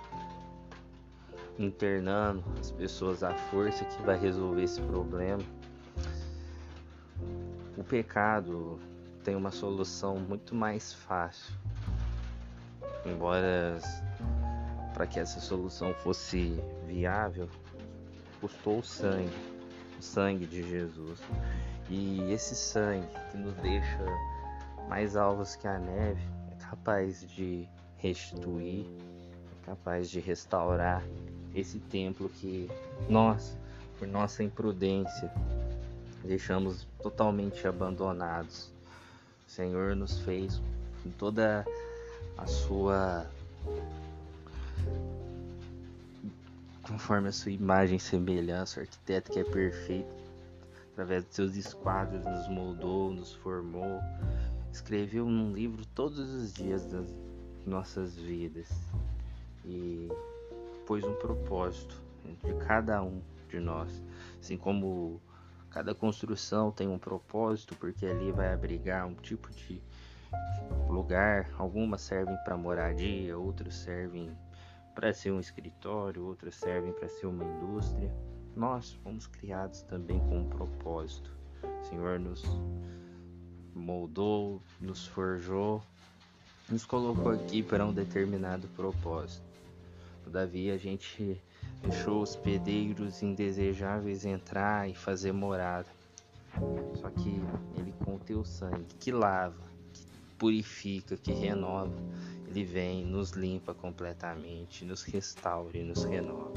internando 1.58 2.44
as 2.58 2.70
pessoas 2.70 3.22
à 3.22 3.34
força 3.34 3.84
que 3.84 4.02
vai 4.02 4.18
resolver 4.18 4.62
esse 4.62 4.80
problema. 4.80 5.42
O 7.76 7.84
pecado 7.84 8.78
tem 9.24 9.36
uma 9.36 9.50
solução 9.50 10.16
muito 10.16 10.54
mais 10.54 10.92
fácil. 10.92 11.54
Embora 13.04 13.78
para 14.94 15.06
que 15.06 15.18
essa 15.18 15.40
solução 15.40 15.94
fosse 15.94 16.60
viável, 16.86 17.48
custou 18.40 18.82
sangue. 18.82 19.32
o 19.98 20.02
sangue 20.02 20.46
de 20.46 20.62
Jesus. 20.68 21.20
E 21.88 22.32
esse 22.32 22.54
sangue 22.54 23.06
que 23.30 23.36
nos 23.36 23.54
deixa 23.56 24.04
mais 24.88 25.16
alvos 25.16 25.56
que 25.56 25.66
a 25.66 25.78
neve 25.78 26.22
é 26.50 26.54
capaz 26.56 27.26
de 27.26 27.68
restituir, 27.96 28.86
é 29.62 29.66
capaz 29.66 30.10
de 30.10 30.20
restaurar 30.20 31.02
esse 31.54 31.78
templo 31.78 32.28
que 32.28 32.70
nós, 33.08 33.56
por 33.98 34.08
nossa 34.08 34.42
imprudência, 34.42 35.32
deixamos 36.24 36.86
totalmente 37.02 37.66
abandonados. 37.66 38.70
O 39.46 39.50
Senhor 39.50 39.94
nos 39.96 40.18
fez 40.20 40.60
com 41.02 41.10
toda 41.10 41.66
a 42.38 42.46
sua 42.46 43.26
conforme 46.82 47.28
a 47.28 47.32
sua 47.32 47.52
imagem 47.52 47.96
e 47.96 48.00
semelhança, 48.00 48.80
o 48.80 48.82
arquiteto 48.82 49.30
que 49.30 49.38
é 49.38 49.44
perfeito, 49.44 50.12
através 50.92 51.24
de 51.24 51.34
seus 51.34 51.56
esquadros 51.56 52.24
nos 52.24 52.48
moldou, 52.48 53.12
nos 53.12 53.32
formou, 53.34 54.00
escreveu 54.72 55.24
num 55.26 55.52
livro 55.52 55.86
todos 55.94 56.18
os 56.18 56.52
dias 56.52 56.84
das 56.84 57.06
nossas 57.64 58.16
vidas 58.16 58.68
e 59.64 60.08
pôs 60.92 61.05
um 61.05 61.14
propósito 61.14 62.02
de 62.44 62.52
cada 62.66 63.02
um 63.02 63.22
de 63.48 63.59
nós, 63.59 64.02
assim 64.38 64.59
como 64.59 65.22
cada 65.70 65.94
construção 65.94 66.70
tem 66.70 66.87
um 66.87 66.98
propósito, 66.98 67.74
porque 67.76 68.05
ali 68.05 68.31
vai 68.31 68.52
abrigar 68.52 69.07
um 69.07 69.14
tipo 69.14 69.50
de 69.52 69.81
lugar, 70.90 71.50
algumas 71.57 72.02
servem 72.02 72.37
para 72.44 72.59
moradia, 72.59 73.38
outras 73.38 73.74
servem 73.74 74.37
para 74.94 75.14
ser 75.14 75.31
um 75.33 75.40
escritório, 75.40 76.26
outras 76.26 76.57
servem 76.57 76.92
para 76.92 77.09
ser 77.09 77.26
uma 77.26 77.42
indústria. 77.42 78.14
Nós 78.55 78.92
fomos 79.02 79.26
criados 79.26 79.81
também 79.85 80.18
com 80.18 80.40
um 80.40 80.48
propósito. 80.50 81.35
O 81.62 81.85
Senhor 81.87 82.20
nos 82.20 82.44
moldou, 83.74 84.61
nos 84.78 85.07
forjou, 85.07 85.83
nos 86.68 86.85
colocou 86.85 87.33
aqui 87.33 87.62
para 87.62 87.87
um 87.87 87.94
determinado 87.94 88.68
propósito. 88.76 89.51
Todavia, 90.24 90.74
a 90.74 90.78
gente 90.78 91.40
deixou 91.82 92.22
os 92.22 92.37
pedreiros 92.37 93.22
indesejáveis 93.22 94.24
entrar 94.24 94.88
e 94.88 94.94
fazer 94.94 95.32
morada. 95.32 95.88
Só 96.94 97.11
que 97.11 97.40
ele 97.76 97.92
com 98.04 98.16
o 98.16 98.18
teu 98.18 98.44
sangue 98.44 98.94
que 98.98 99.11
lava, 99.11 99.62
que 99.92 100.06
purifica, 100.38 101.16
que 101.16 101.32
renova, 101.32 101.96
ele 102.48 102.64
vem, 102.64 103.04
nos 103.04 103.30
limpa 103.30 103.74
completamente, 103.74 104.85
nos 104.85 105.02
restaura 105.02 105.76
e 105.76 105.82
nos 105.82 106.04
renova. 106.04 106.52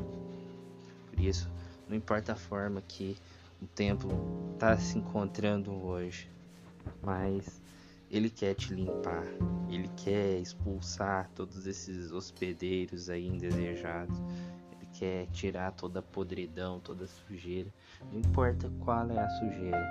Por 1.10 1.19
isso, 1.19 1.49
não 1.88 1.95
importa 1.95 2.34
a 2.34 2.36
forma 2.36 2.82
que 2.82 3.17
o 3.62 3.67
templo 3.67 4.12
está 4.54 4.78
se 4.78 4.97
encontrando 4.97 5.71
hoje, 5.71 6.30
mas 7.01 7.62
ele 8.10 8.30
quer 8.30 8.54
te 8.54 8.74
limpar, 8.74 9.26
ele 9.70 9.89
quer 9.98 10.39
expulsar 10.39 11.30
todos 11.36 11.65
esses 11.68 12.12
hospedeiros 12.12 13.10
aí 13.10 13.28
indesejados, 13.28 14.18
ele 14.72 14.88
quer 14.94 15.28
tirar 15.28 15.72
toda 15.72 16.00
a 16.00 16.04
podridão, 16.04 16.80
toda 16.80 17.06
a 17.06 17.08
sujeira, 17.08 17.74
não 18.12 18.20
importa 18.20 18.72
qual 18.80 19.10
é 19.10 19.20
a 19.20 19.30
sujeira, 19.30 19.86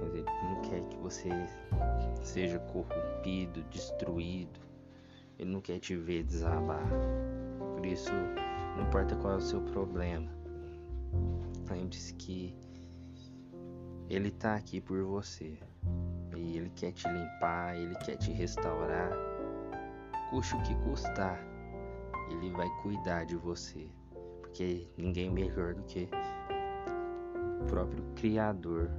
mas 0.00 0.14
ele 0.14 0.24
não 0.24 0.62
quer 0.62 0.82
que 0.88 0.96
você 0.96 1.28
seja 2.22 2.58
corrompido, 2.58 3.62
destruído, 3.70 4.60
ele 5.38 5.50
não 5.50 5.60
quer 5.60 5.78
te 5.78 5.94
ver 5.96 6.24
desabar. 6.24 6.88
Por 7.58 7.84
isso, 7.84 8.10
não 8.76 8.86
importa 8.86 9.14
qual 9.16 9.34
é 9.34 9.36
o 9.36 9.40
seu 9.40 9.60
problema, 9.60 10.30
lembre-se 11.86 12.14
que 12.14 12.54
Ele 14.08 14.28
está 14.28 14.54
aqui 14.54 14.80
por 14.80 15.02
você. 15.02 15.58
E 16.36 16.56
Ele 16.56 16.70
quer 16.70 16.92
te 16.92 17.08
limpar, 17.08 17.76
Ele 17.76 17.94
quer 17.96 18.16
te 18.16 18.32
restaurar. 18.32 19.10
Custe 20.30 20.56
o 20.56 20.62
que 20.62 20.74
custar, 20.76 21.40
Ele 22.30 22.50
vai 22.50 22.68
cuidar 22.82 23.24
de 23.24 23.36
você. 23.36 23.88
Porque 24.40 24.88
ninguém 24.96 25.30
melhor 25.30 25.74
do 25.74 25.82
que 25.84 26.08
o 27.60 27.64
próprio 27.66 28.04
Criador 28.14 28.90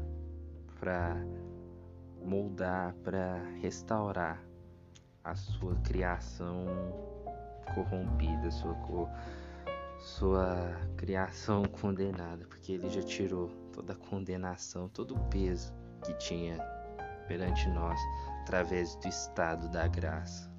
para 0.80 1.16
moldar, 2.24 2.94
para 3.04 3.42
restaurar 3.62 4.44
a 5.24 5.36
sua 5.36 5.76
criação 5.78 6.66
corrompida, 7.74 8.50
sua, 8.52 8.76
sua 10.00 10.76
criação 10.96 11.66
condenada, 11.66 12.46
porque 12.46 12.74
ele 12.74 12.90
já 12.90 13.02
tirou 13.02 13.50
toda 13.74 13.94
a 13.94 13.96
condenação, 13.96 14.88
todo 14.90 15.16
o 15.16 15.20
peso 15.30 15.74
que 16.06 16.14
tinha 16.14 16.58
perante 17.28 17.68
nós 17.70 18.00
através 18.42 18.96
do 18.96 19.08
estado 19.08 19.70
da 19.70 19.88
graça. 19.88 20.50